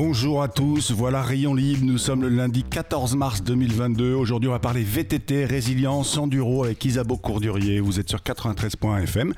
Bonjour 0.00 0.44
à 0.44 0.46
tous, 0.46 0.92
voilà 0.92 1.22
Rayon 1.22 1.54
Libre, 1.54 1.84
nous 1.84 1.98
sommes 1.98 2.22
le 2.22 2.28
lundi 2.28 2.62
14 2.62 3.16
mars 3.16 3.42
2022. 3.42 4.14
Aujourd'hui 4.14 4.48
on 4.48 4.52
va 4.52 4.60
parler 4.60 4.84
VTT, 4.84 5.44
résilience, 5.44 6.16
enduro 6.16 6.62
avec 6.62 6.84
Isabeau 6.84 7.16
Courdurier. 7.16 7.80
Vous 7.80 7.98
êtes 7.98 8.08
sur 8.08 8.20
93.fm. 8.20 9.34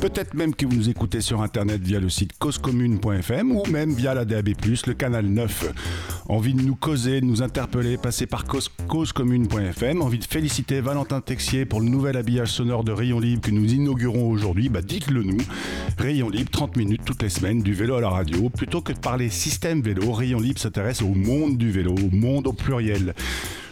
Peut-être 0.00 0.34
même 0.34 0.54
que 0.54 0.66
vous 0.66 0.76
nous 0.76 0.88
écoutez 0.88 1.20
sur 1.20 1.42
internet 1.42 1.80
via 1.82 1.98
le 1.98 2.10
site 2.10 2.30
causecommune.fm 2.38 3.50
ou 3.50 3.64
même 3.66 3.92
via 3.92 4.14
la 4.14 4.24
DAB+, 4.24 4.50
le 4.86 4.94
canal 4.94 5.26
9. 5.26 5.72
Envie 6.28 6.54
de 6.54 6.62
nous 6.62 6.76
causer, 6.76 7.20
de 7.20 7.26
nous 7.26 7.42
interpeller, 7.42 7.98
passez 7.98 8.26
par 8.26 8.44
cause- 8.44 8.70
causecommune.fm. 8.86 10.00
Envie 10.00 10.20
de 10.20 10.24
féliciter 10.24 10.80
Valentin 10.80 11.22
Texier 11.22 11.64
pour 11.64 11.80
le 11.80 11.88
nouvel 11.88 12.16
habillage 12.16 12.52
sonore 12.52 12.84
de 12.84 12.92
Rayon 12.92 13.18
Libre 13.18 13.42
que 13.42 13.50
nous 13.50 13.72
inaugurons 13.72 14.30
aujourd'hui, 14.30 14.68
bah 14.68 14.80
dites-le 14.80 15.24
nous. 15.24 15.38
Rayon 15.98 16.28
Libre, 16.28 16.50
30 16.52 16.76
minutes 16.76 17.02
toutes 17.04 17.22
les 17.24 17.28
semaines, 17.28 17.62
du 17.62 17.74
vélo 17.74 17.96
à 17.96 18.00
la 18.00 18.10
radio. 18.10 18.48
Plutôt 18.48 18.80
que 18.80 18.92
de 18.92 18.98
parler 18.98 19.28
système 19.28 19.82
vélo, 19.82 20.03
Rayon 20.12 20.40
Libre 20.40 20.60
s'intéresse 20.60 21.02
au 21.02 21.14
monde 21.14 21.56
du 21.56 21.70
vélo, 21.70 21.94
au 21.94 22.14
monde 22.14 22.46
au 22.46 22.52
pluriel. 22.52 23.14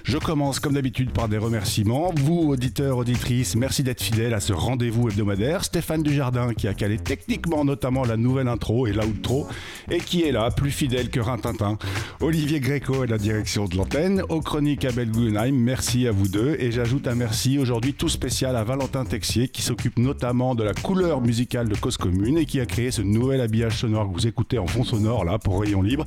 Je 0.05 0.19
commence 0.19 0.59
comme 0.59 0.75
d'habitude 0.75 1.13
par 1.13 1.29
des 1.29 1.39
remerciements. 1.39 2.13
Vous, 2.17 2.49
auditeurs, 2.49 2.99
auditrices, 2.99 3.55
merci 3.55 3.85
d'être 3.85 4.03
fidèles 4.03 4.35
à 4.35 4.41
ce 4.41 4.53
rendez-vous 4.53 5.09
hebdomadaire. 5.09 5.65
Stéphane 5.65 6.03
Dujardin 6.03 6.55
qui 6.55 6.67
a 6.67 6.75
calé 6.75 6.99
techniquement 6.99 7.65
notamment 7.65 8.05
la 8.05 8.17
nouvelle 8.17 8.49
intro 8.49 8.87
et 8.89 8.93
l'outro 8.93 9.47
et 9.91 9.99
qui 9.99 10.23
est 10.23 10.33
là, 10.33 10.51
plus 10.51 10.73
fidèle 10.73 11.09
que 11.09 11.21
Rintintin. 11.21 11.79
Olivier 12.21 12.59
Gréco 12.59 13.03
à 13.03 13.07
la 13.07 13.17
direction 13.17 13.67
de 13.67 13.77
l'antenne. 13.77 14.23
Aux 14.29 14.41
chroniques 14.41 14.85
Abel 14.85 15.11
Guggenheim, 15.11 15.55
merci 15.55 16.09
à 16.09 16.11
vous 16.11 16.29
deux. 16.29 16.57
Et 16.59 16.73
j'ajoute 16.73 17.07
un 17.07 17.15
merci 17.15 17.59
aujourd'hui 17.59 17.95
tout 17.95 18.09
spécial 18.09 18.57
à 18.57 18.65
Valentin 18.65 19.05
Texier 19.05 19.49
qui 19.49 19.63
s'occupe 19.63 19.99
notamment 19.99 20.57
de 20.57 20.65
la 20.65 20.75
couleur 20.75 21.21
musicale 21.21 21.69
de 21.69 21.77
Cause 21.77 21.97
Commune 21.97 22.39
et 22.39 22.47
qui 22.47 22.61
a 22.61 22.67
créé 22.67 22.91
ce 22.91 23.03
nouvel 23.03 23.41
habillage 23.41 23.79
sonore 23.79 24.09
que 24.09 24.15
vous 24.15 24.27
écoutez 24.27 24.59
en 24.59 24.67
fond 24.67 24.83
sonore 24.85 25.25
là 25.25 25.39
pour 25.39 25.61
Rayon 25.61 25.83
Libre. 25.83 26.05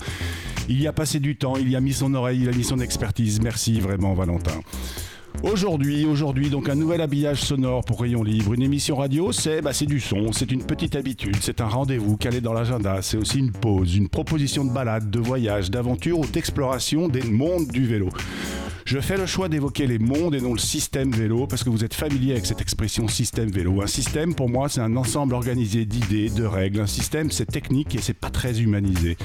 Il 0.67 0.81
y 0.81 0.88
a 0.88 0.93
passé 0.93 1.19
du 1.19 1.35
temps, 1.35 1.57
il 1.57 1.69
y 1.69 1.75
a 1.75 1.79
mis 1.79 1.93
son 1.93 2.13
oreille, 2.16 2.41
il 2.41 2.49
a 2.49 2.51
mis 2.51 2.63
son 2.63 2.79
expertise. 2.79 3.39
Merci 3.39 3.79
vraiment 3.86 4.14
Valentin. 4.14 4.59
Aujourd'hui, 5.44 6.05
aujourd'hui, 6.05 6.50
donc 6.50 6.69
un 6.69 6.75
nouvel 6.75 7.02
habillage 7.02 7.41
sonore 7.41 7.83
pour 7.83 8.02
Rayon 8.02 8.23
Libre. 8.23 8.53
Une 8.53 8.64
émission 8.64 8.95
radio, 8.95 9.31
c'est 9.31 9.61
bah, 9.61 9.73
c'est 9.73 9.86
du 9.86 10.00
son, 10.00 10.31
c'est 10.31 10.52
une 10.52 10.64
petite 10.64 10.95
habitude, 10.95 11.38
c'est 11.41 11.61
un 11.61 11.67
rendez-vous 11.67 12.17
calé 12.17 12.41
dans 12.41 12.53
l'agenda, 12.53 13.02
c'est 13.02 13.17
aussi 13.17 13.39
une 13.39 13.52
pause, 13.52 13.95
une 13.95 14.09
proposition 14.09 14.66
de 14.66 14.72
balade, 14.72 15.11
de 15.11 15.19
voyage, 15.19 15.69
d'aventure 15.69 16.19
ou 16.19 16.25
d'exploration 16.25 17.09
des 17.09 17.23
mondes 17.23 17.67
du 17.67 17.86
vélo. 17.86 18.09
Je 18.86 19.00
fais 19.00 19.17
le 19.17 19.25
choix 19.25 19.50
d'évoquer 19.50 19.88
les 19.88 19.97
mondes 19.97 20.36
et 20.36 20.41
non 20.41 20.53
le 20.53 20.59
système 20.59 21.11
vélo 21.11 21.47
parce 21.47 21.64
que 21.64 21.72
vous 21.72 21.83
êtes 21.83 21.95
familier 21.95 22.33
avec 22.33 22.45
cette 22.45 22.61
expression 22.61 23.08
système 23.08 23.50
vélo. 23.50 23.81
Un 23.81 23.88
système, 23.88 24.36
pour 24.36 24.47
moi, 24.47 24.69
c'est 24.69 24.80
un 24.80 24.95
ensemble 24.95 25.33
organisé 25.33 25.86
d'idées, 25.86 26.30
de 26.30 26.44
règles. 26.44 26.81
Un 26.81 26.86
système, 26.86 27.31
c'est 27.31 27.47
technique 27.47 27.95
et 27.95 27.97
c'est 27.97 28.13
pas 28.13 28.30
très 28.30 28.61
humanisé. 28.61 29.17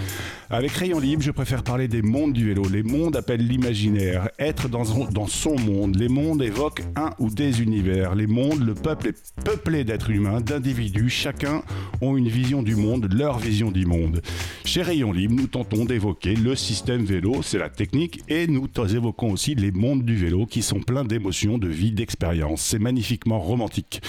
Avec 0.48 0.70
Rayon 0.70 0.98
Libre, 0.98 1.22
je 1.22 1.30
préfère 1.30 1.62
parler 1.62 1.88
des 1.88 2.00
mondes 2.00 2.32
du 2.32 2.46
vélo. 2.46 2.62
Les 2.72 2.82
mondes 2.82 3.16
appellent 3.16 3.46
l'imaginaire. 3.46 4.30
Être 4.38 4.70
dans 4.70 4.84
son, 5.26 5.58
monde. 5.58 5.94
Les 5.94 6.08
mondes 6.08 6.40
évoquent 6.40 6.82
un 6.96 7.10
ou 7.18 7.28
des 7.28 7.60
univers. 7.60 8.14
Les 8.14 8.26
mondes, 8.26 8.64
le 8.64 8.72
peuple 8.72 9.08
est 9.08 9.34
peuplé 9.44 9.84
d'êtres 9.84 10.08
humains, 10.08 10.40
d'individus. 10.40 11.10
Chacun 11.10 11.62
ont 12.00 12.16
une 12.16 12.28
vision 12.28 12.62
du 12.62 12.76
monde, 12.76 13.12
leur 13.12 13.38
vision 13.38 13.70
du 13.70 13.84
monde. 13.84 14.22
Chez 14.64 14.80
Rayon 14.80 15.12
Libre, 15.12 15.34
nous 15.36 15.48
tentons 15.48 15.84
d'évoquer 15.84 16.34
le 16.34 16.56
système 16.56 17.04
vélo, 17.04 17.42
c'est 17.42 17.58
la 17.58 17.68
technique, 17.68 18.22
et 18.28 18.46
nous 18.46 18.66
évoquons 18.88 19.32
aussi 19.32 19.49
les 19.54 19.72
mondes 19.72 20.04
du 20.04 20.16
vélo 20.16 20.46
qui 20.46 20.62
sont 20.62 20.80
pleins 20.80 21.04
d'émotions, 21.04 21.58
de 21.58 21.68
vie, 21.68 21.92
d'expérience. 21.92 22.62
C'est 22.62 22.78
magnifiquement 22.78 23.38
romantique. 23.38 24.00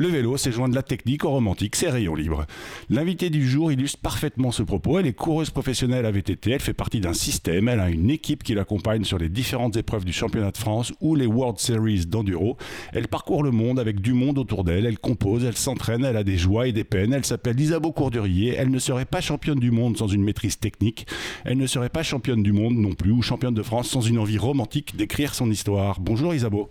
Le 0.00 0.06
vélo, 0.06 0.36
c'est 0.36 0.52
joindre 0.52 0.76
la 0.76 0.84
technique 0.84 1.24
au 1.24 1.30
romantique, 1.30 1.74
c'est 1.74 1.90
Rayon 1.90 2.14
Libre. 2.14 2.46
L'invité 2.88 3.30
du 3.30 3.48
jour 3.48 3.72
illustre 3.72 3.98
parfaitement 3.98 4.52
ce 4.52 4.62
propos. 4.62 5.00
Elle 5.00 5.08
est 5.08 5.12
coureuse 5.12 5.50
professionnelle 5.50 6.06
à 6.06 6.12
VTT, 6.12 6.52
elle 6.52 6.60
fait 6.60 6.72
partie 6.72 7.00
d'un 7.00 7.14
système, 7.14 7.66
elle 7.66 7.80
a 7.80 7.90
une 7.90 8.08
équipe 8.08 8.44
qui 8.44 8.54
l'accompagne 8.54 9.02
sur 9.02 9.18
les 9.18 9.28
différentes 9.28 9.76
épreuves 9.76 10.04
du 10.04 10.12
championnat 10.12 10.52
de 10.52 10.56
France 10.56 10.92
ou 11.00 11.16
les 11.16 11.26
World 11.26 11.58
Series 11.58 12.06
d'enduro. 12.06 12.56
Elle 12.92 13.08
parcourt 13.08 13.42
le 13.42 13.50
monde 13.50 13.80
avec 13.80 14.00
du 14.00 14.12
monde 14.12 14.38
autour 14.38 14.62
d'elle, 14.62 14.86
elle 14.86 15.00
compose, 15.00 15.42
elle 15.42 15.56
s'entraîne, 15.56 16.04
elle 16.04 16.16
a 16.16 16.22
des 16.22 16.38
joies 16.38 16.68
et 16.68 16.72
des 16.72 16.84
peines. 16.84 17.12
Elle 17.12 17.26
s'appelle 17.26 17.58
Isabeau 17.58 17.90
Courdurier, 17.90 18.54
elle 18.56 18.70
ne 18.70 18.78
serait 18.78 19.04
pas 19.04 19.20
championne 19.20 19.58
du 19.58 19.72
monde 19.72 19.96
sans 19.96 20.06
une 20.06 20.22
maîtrise 20.22 20.60
technique, 20.60 21.08
elle 21.44 21.58
ne 21.58 21.66
serait 21.66 21.88
pas 21.88 22.04
championne 22.04 22.44
du 22.44 22.52
monde 22.52 22.76
non 22.76 22.92
plus 22.92 23.10
ou 23.10 23.20
championne 23.20 23.54
de 23.54 23.64
France 23.64 23.88
sans 23.88 24.02
une 24.02 24.20
envie 24.20 24.38
romantique 24.38 24.94
d'écrire 24.94 25.34
son 25.34 25.50
histoire. 25.50 25.98
Bonjour 25.98 26.32
Isabeau. 26.32 26.68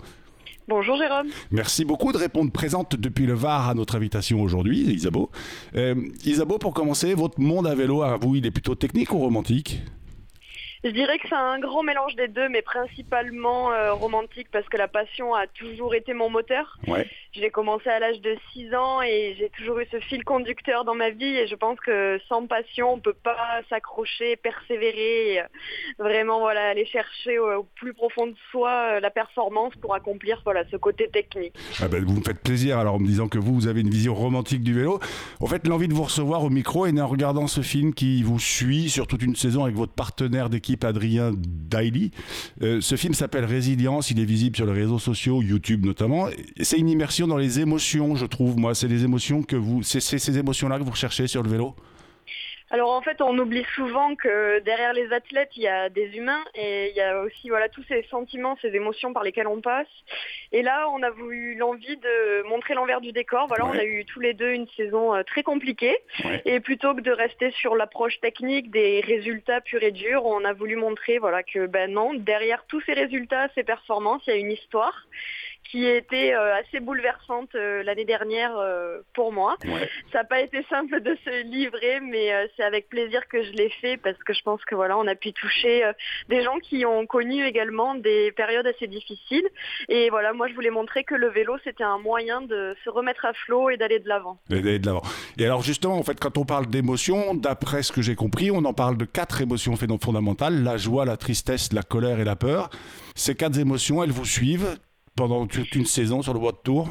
Bonjour 0.70 0.98
Jérôme. 0.98 1.28
Merci 1.50 1.86
beaucoup 1.86 2.12
de 2.12 2.18
répondre 2.18 2.52
présente 2.52 2.98
depuis 2.98 3.26
le 3.26 3.34
Var 3.34 3.70
à 3.70 3.74
notre 3.74 3.96
invitation 3.96 4.42
aujourd'hui, 4.42 4.80
Isabeau. 4.80 5.32
Euh, 5.78 5.96
Isabeau, 6.26 6.58
pour 6.58 6.74
commencer, 6.74 7.14
votre 7.14 7.40
monde 7.40 7.68
à 7.68 7.74
vélo, 7.74 8.02
à 8.02 8.18
vous, 8.18 8.36
il 8.36 8.46
est 8.46 8.52
plutôt 8.52 8.76
technique 8.76 9.14
ou 9.14 9.20
romantique? 9.20 9.82
Je 10.88 10.94
dirais 10.94 11.20
que 11.20 11.28
c'est 11.28 11.36
un 11.36 11.60
grand 11.60 11.84
mélange 11.84 12.16
des 12.16 12.30
deux, 12.30 12.48
mais 12.48 12.62
principalement 12.62 13.74
euh, 13.74 13.94
romantique 13.94 14.48
parce 14.54 14.66
que 14.70 14.78
la 14.78 14.88
passion 14.88 15.36
a 15.36 15.46
toujours 15.46 15.94
été 15.96 16.14
mon 16.14 16.30
moteur. 16.30 16.78
Ouais. 16.88 17.06
J'ai 17.34 17.50
commencé 17.50 17.90
à 17.90 18.00
l'âge 18.00 18.22
de 18.22 18.38
6 18.54 18.74
ans 18.74 19.02
et 19.02 19.36
j'ai 19.38 19.50
toujours 19.50 19.80
eu 19.80 19.86
ce 19.92 20.00
fil 20.00 20.24
conducteur 20.24 20.86
dans 20.86 20.96
ma 20.96 21.10
vie 21.10 21.36
et 21.36 21.46
je 21.46 21.56
pense 21.56 21.78
que 21.82 22.22
sans 22.30 22.48
passion, 22.48 22.94
on 22.94 23.00
peut 23.02 23.14
pas 23.14 23.60
s'accrocher, 23.70 24.38
persévérer, 24.38 25.34
et, 25.34 25.42
euh, 25.42 25.44
vraiment 26.00 26.40
voilà 26.40 26.70
aller 26.70 26.86
chercher 26.86 27.38
au, 27.38 27.52
au 27.52 27.64
plus 27.76 27.94
profond 27.94 28.28
de 28.28 28.36
soi 28.50 28.72
euh, 28.72 29.00
la 29.02 29.10
performance 29.10 29.74
pour 29.82 29.94
accomplir 29.94 30.40
voilà 30.46 30.64
ce 30.72 30.78
côté 30.78 31.10
technique. 31.10 31.54
Ah 31.82 31.90
ben, 31.90 32.02
vous 32.02 32.14
me 32.14 32.24
faites 32.24 32.42
plaisir 32.42 32.80
alors 32.80 32.96
en 32.96 33.00
me 33.00 33.08
disant 33.08 33.28
que 33.28 33.38
vous, 33.38 33.54
vous 33.54 33.68
avez 33.68 33.82
une 33.82 33.90
vision 33.90 34.16
romantique 34.16 34.64
du 34.64 34.74
vélo. 34.74 35.02
En 35.42 35.48
fait, 35.48 35.68
l'envie 35.68 35.90
de 35.90 35.94
vous 35.94 36.04
recevoir 36.04 36.46
au 36.46 36.50
micro 36.50 36.86
est 36.86 36.94
née 36.94 37.02
en 37.02 37.08
regardant 37.08 37.48
ce 37.48 37.60
film 37.60 37.94
qui 37.94 38.24
vous 38.24 38.40
suit 38.40 38.90
sur 38.90 39.06
toute 39.06 39.22
une 39.22 39.36
saison 39.36 39.66
avec 39.66 39.76
votre 39.76 39.94
partenaire 39.94 40.50
d'équipe 40.50 40.77
Adrien 40.84 41.34
Daily. 41.36 42.12
Euh, 42.62 42.82
ce 42.82 42.96
film 42.96 43.14
s'appelle 43.14 43.46
Résilience, 43.46 44.12
il 44.12 44.20
est 44.20 44.26
visible 44.26 44.56
sur 44.56 44.66
les 44.66 44.74
réseaux 44.74 45.00
sociaux, 45.00 45.42
YouTube 45.42 45.86
notamment. 45.86 46.28
C'est 46.62 46.78
une 46.78 46.90
immersion 46.90 47.28
dans 47.28 47.38
les 47.38 47.60
émotions, 47.60 48.16
je 48.16 48.26
trouve, 48.26 48.58
moi. 48.58 48.76
C'est 48.76 48.88
les 48.88 49.04
émotions 49.04 49.44
que 49.44 49.56
vous, 49.56 49.84
c'est 49.84 50.00
ces 50.00 50.38
émotions-là 50.38 50.80
que 50.80 50.84
vous 50.84 50.92
recherchez 50.92 51.28
sur 51.28 51.44
le 51.44 51.50
vélo? 51.50 51.76
Alors 52.70 52.92
en 52.92 53.02
fait, 53.02 53.22
on 53.22 53.38
oublie 53.38 53.66
souvent 53.76 54.16
que 54.16 54.60
derrière 54.60 54.92
les 54.92 55.14
athlètes, 55.14 55.52
il 55.56 55.64
y 55.64 55.68
a 55.70 55.88
des 55.90 56.18
humains 56.18 56.44
et 56.54 56.90
il 56.90 56.96
y 56.98 57.02
a 57.02 57.22
aussi 57.22 57.48
voilà 57.48 57.70
tous 57.70 57.84
ces 57.88 58.04
sentiments, 58.10 58.58
ces 58.62 58.76
émotions 58.76 59.14
par 59.14 59.24
lesquelles 59.24 59.48
on 59.48 59.62
passe. 59.62 59.88
Et 60.52 60.62
là, 60.62 60.90
on 60.90 61.02
a 61.02 61.10
voulu 61.10 61.56
l'envie 61.56 61.96
de 61.96 62.44
montrer 62.50 62.74
l'envers 62.74 63.00
du 63.00 63.14
décor. 63.14 63.48
Voilà, 63.48 63.66
Ouais. 63.66 63.72
on 63.74 63.80
a 63.80 63.86
eu 63.86 64.04
tous 64.06 64.20
les 64.20 64.34
deux 64.34 64.52
une 64.52 64.68
saison 64.76 65.16
euh, 65.16 65.24
très 65.24 65.44
compliquée. 65.44 65.98
Ouais. 66.26 66.42
Et 66.46 66.60
plutôt 66.60 66.94
que 66.94 67.02
de 67.02 67.12
rester 67.12 67.52
sur 67.52 67.76
l'approche 67.76 68.20
technique 68.20 68.70
des 68.70 69.00
résultats 69.02 69.62
purs 69.62 69.84
et 69.84 69.92
durs, 69.92 70.26
on 70.26 70.44
a 70.44 70.52
voulu 70.54 70.76
montrer 70.76 71.20
voilà 71.20 71.44
que 71.44 71.68
ben 71.68 71.92
non, 71.92 72.14
derrière 72.16 72.66
tous 72.68 72.82
ces 72.82 72.94
résultats, 72.94 73.48
ces 73.56 73.64
performances, 73.64 74.24
il 74.28 74.32
y 74.32 74.34
a 74.34 74.40
une 74.40 74.52
histoire 74.52 75.06
qui 75.72 75.86
été 75.86 76.34
euh, 76.34 76.56
assez 76.56 76.80
bouleversante 76.80 77.54
euh, 77.56 77.84
l'année 77.84 78.06
dernière 78.06 78.58
euh, 78.58 79.00
pour 79.14 79.32
moi. 79.32 79.56
Ouais. 79.66 79.90
Ça 80.12 80.20
n'a 80.20 80.24
pas 80.24 80.42
été 80.42 80.66
simple 80.70 81.02
de 81.02 81.18
se 81.26 81.44
livrer, 81.44 82.00
mais 82.00 82.32
c'est 82.56 82.64
avec 82.64 82.90
plaisir 82.90 83.22
que 83.28 83.44
je 83.44 83.52
l'ai 83.52 83.70
fait 83.82 83.98
parce 83.98 84.18
que 84.24 84.34
je 84.34 84.42
pense 84.42 84.64
que 84.66 84.76
voilà, 84.76 84.98
on 84.98 85.08
a 85.08 85.16
pu 85.16 85.34
toucher 85.34 85.84
des 86.30 86.44
gens 86.44 86.58
qui 86.60 86.86
ont 86.86 87.06
connu 87.06 87.46
également 87.46 87.96
des 87.96 88.32
périodes 88.32 88.68
assez 88.68 88.88
difficiles. 88.88 89.48
Et 89.90 90.10
voilà, 90.10 90.34
moi 90.34 90.48
je 90.48 90.54
voulais 90.54 90.70
montrer 90.70 91.04
que 91.04 91.16
le 91.16 91.30
vélo 91.30 91.58
c'était 91.64 91.84
un 91.84 91.98
moyen 91.98 92.42
de 92.42 92.76
se 92.84 92.90
remettre 92.90 93.26
à 93.26 93.34
flot 93.34 93.70
et 93.70 93.78
d'aller 93.78 94.00
de 94.00 94.08
l'avant. 94.08 94.40
Et 94.50 94.62
d'aller 94.62 94.80
de 94.80 94.86
l'avant. 94.86 95.04
Et 95.38 95.46
alors 95.46 95.62
justement, 95.62 95.98
en 95.98 96.04
fait, 96.04 96.20
quand 96.20 96.38
on 96.38 96.46
parle 96.46 96.68
d'émotions, 96.68 97.34
d'après 97.36 97.84
ce 97.84 97.92
que 97.92 98.02
j'ai 98.02 98.16
compris, 98.16 98.52
on 98.52 98.64
en 98.66 98.74
parle 98.74 98.98
de 98.98 99.06
quatre 99.06 99.42
émotions 99.42 99.76
fond- 99.76 100.00
fondamentales 100.00 100.64
la 100.64 100.78
joie, 100.78 101.06
la 101.06 101.18
tristesse, 101.18 101.74
la 101.74 101.84
colère 101.84 102.20
et 102.20 102.26
la 102.26 102.36
peur. 102.36 102.70
Ces 103.16 103.36
quatre 103.36 103.60
émotions, 103.60 104.04
elles 104.04 104.12
vous 104.12 104.26
suivent 104.26 104.78
pendant 105.18 105.48
toute 105.48 105.74
une 105.76 105.88
saison 105.88 106.22
sur 106.22 106.34
le 106.34 106.40
bois 106.40 106.52
de 106.52 106.60
tour. 106.64 106.88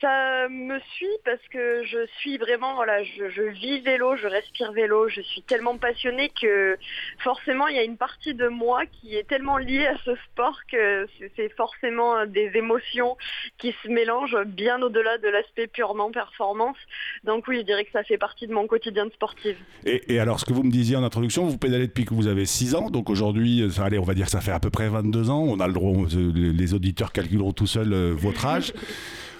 Ça 0.00 0.48
me 0.48 0.78
suit 0.96 1.06
parce 1.24 1.40
que 1.50 1.84
je 1.84 2.06
suis 2.18 2.38
vraiment, 2.38 2.74
voilà, 2.74 3.02
je, 3.02 3.30
je, 3.30 3.42
vis 3.42 3.80
vélo, 3.80 4.16
je 4.16 4.26
respire 4.26 4.72
vélo, 4.72 5.08
je 5.08 5.20
suis 5.20 5.42
tellement 5.42 5.78
passionnée 5.78 6.30
que 6.40 6.76
forcément 7.18 7.66
il 7.68 7.76
y 7.76 7.78
a 7.78 7.82
une 7.82 7.96
partie 7.96 8.34
de 8.34 8.48
moi 8.48 8.84
qui 8.86 9.16
est 9.16 9.26
tellement 9.26 9.58
liée 9.58 9.86
à 9.86 9.96
ce 10.04 10.14
sport 10.32 10.58
que 10.70 11.06
c'est 11.36 11.54
forcément 11.56 12.26
des 12.26 12.50
émotions 12.54 13.16
qui 13.58 13.74
se 13.82 13.88
mélangent 13.88 14.44
bien 14.46 14.80
au-delà 14.82 15.18
de 15.18 15.28
l'aspect 15.28 15.66
purement 15.66 16.10
performance. 16.10 16.76
Donc 17.24 17.48
oui, 17.48 17.58
je 17.58 17.62
dirais 17.62 17.84
que 17.84 17.92
ça 17.92 18.04
fait 18.04 18.18
partie 18.18 18.46
de 18.46 18.52
mon 18.52 18.66
quotidien 18.66 19.06
de 19.06 19.12
sportive. 19.12 19.56
Et, 19.84 20.14
et 20.14 20.20
alors, 20.20 20.40
ce 20.40 20.44
que 20.44 20.52
vous 20.52 20.62
me 20.62 20.70
disiez 20.70 20.96
en 20.96 21.04
introduction, 21.04 21.44
vous 21.46 21.58
pédalez 21.58 21.86
depuis 21.86 22.04
que 22.04 22.14
vous 22.14 22.26
avez 22.26 22.44
6 22.44 22.74
ans, 22.74 22.90
donc 22.90 23.10
aujourd'hui, 23.10 23.64
allez, 23.78 23.98
on 23.98 24.04
va 24.04 24.14
dire 24.14 24.26
que 24.26 24.32
ça 24.32 24.40
fait 24.40 24.52
à 24.52 24.60
peu 24.60 24.70
près 24.70 24.88
22 24.88 25.30
ans, 25.30 25.42
on 25.42 25.60
a 25.60 25.66
le 25.66 25.72
droit, 25.72 25.92
les 26.12 26.74
auditeurs 26.74 27.12
calculeront 27.12 27.52
tout 27.52 27.66
seuls 27.66 27.92
euh, 27.92 28.14
votre 28.16 28.46
âge. 28.46 28.72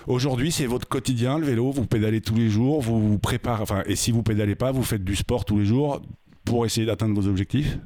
Aujourd'hui, 0.06 0.52
c'est 0.52 0.66
votre 0.66 0.86
quotidien, 0.86 1.38
le 1.38 1.46
vélo. 1.46 1.72
Vous 1.72 1.84
pédalez 1.84 2.20
tous 2.20 2.36
les 2.36 2.48
jours, 2.48 2.80
vous 2.80 3.00
vous 3.00 3.18
préparez. 3.18 3.62
Enfin, 3.62 3.82
et 3.86 3.96
si 3.96 4.12
vous 4.12 4.22
pédalez 4.22 4.54
pas, 4.54 4.70
vous 4.70 4.84
faites 4.84 5.02
du 5.02 5.16
sport 5.16 5.44
tous 5.44 5.58
les 5.58 5.64
jours 5.64 6.00
pour 6.44 6.64
essayer 6.64 6.86
d'atteindre 6.86 7.20
vos 7.20 7.28
objectifs? 7.28 7.78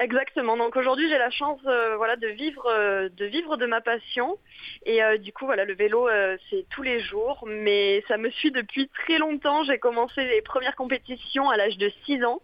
Exactement. 0.00 0.56
Donc 0.56 0.76
aujourd'hui, 0.76 1.08
j'ai 1.08 1.18
la 1.18 1.30
chance, 1.30 1.60
euh, 1.66 1.96
voilà, 1.96 2.16
de 2.16 2.28
vivre, 2.28 2.66
euh, 2.66 3.08
de 3.08 3.24
vivre 3.24 3.56
de 3.56 3.66
ma 3.66 3.80
passion. 3.80 4.38
Et 4.86 5.02
euh, 5.02 5.18
du 5.18 5.32
coup, 5.32 5.44
voilà, 5.44 5.64
le 5.64 5.74
vélo, 5.74 6.08
c'est 6.50 6.66
tous 6.70 6.82
les 6.82 7.00
jours, 7.00 7.44
mais 7.46 8.02
ça 8.08 8.16
me 8.16 8.30
suit 8.30 8.50
depuis 8.50 8.88
très 8.88 9.18
longtemps. 9.18 9.64
J'ai 9.64 9.78
commencé 9.78 10.24
les 10.24 10.40
premières 10.42 10.76
compétitions 10.76 11.50
à 11.50 11.56
l'âge 11.56 11.76
de 11.78 11.90
6 12.04 12.24
ans, 12.24 12.40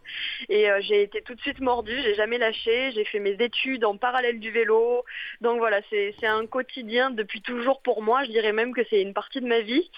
et 0.49 0.69
j'ai 0.81 1.03
été 1.03 1.23
tout 1.23 1.35
de 1.35 1.41
suite 1.41 1.61
mordue. 1.61 1.97
J'ai 2.03 2.15
jamais 2.15 2.39
lâché. 2.39 2.93
J'ai 2.93 3.05
fait 3.05 3.21
mes 3.21 3.37
études 3.41 3.85
en 3.85 3.97
parallèle 3.97 4.41
du 4.41 4.51
vélo. 4.51 5.05
Donc 5.41 5.59
voilà, 5.59 5.81
c'est 5.91 6.15
un 6.27 6.47
quotidien 6.47 7.11
depuis 7.11 7.41
toujours 7.41 7.83
pour 7.83 8.03
moi. 8.03 8.25
Je 8.25 8.31
dirais 8.31 8.53
même 8.53 8.75
que 8.75 8.83
c'est 8.91 9.01
une 9.01 9.15
partie 9.15 9.41
de 9.41 9.47
ma 9.47 9.61
vie. 9.61 9.91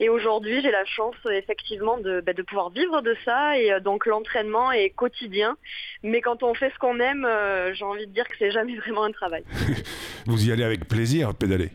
Et 0.00 0.08
aujourd'hui, 0.08 0.62
j'ai 0.62 0.70
la 0.70 0.84
chance 0.84 1.16
effectivement 1.30 1.98
de, 1.98 2.20
bah, 2.20 2.32
de 2.32 2.42
pouvoir 2.42 2.70
vivre 2.70 3.02
de 3.02 3.16
ça. 3.24 3.58
Et 3.58 3.80
donc 3.80 4.06
l'entraînement 4.06 4.72
est 4.72 4.90
quotidien. 4.90 5.56
Mais 6.02 6.20
quand 6.20 6.42
on 6.42 6.54
fait 6.54 6.73
ce 6.74 6.78
qu'on 6.78 6.98
aime, 7.00 7.24
euh, 7.24 7.72
j'ai 7.74 7.84
envie 7.84 8.06
de 8.06 8.12
dire 8.12 8.28
que 8.28 8.34
c'est 8.38 8.50
jamais 8.50 8.76
vraiment 8.76 9.04
un 9.04 9.12
travail. 9.12 9.44
Vous 10.26 10.48
y 10.48 10.52
allez 10.52 10.64
avec 10.64 10.86
plaisir, 10.86 11.34
pédaler 11.34 11.70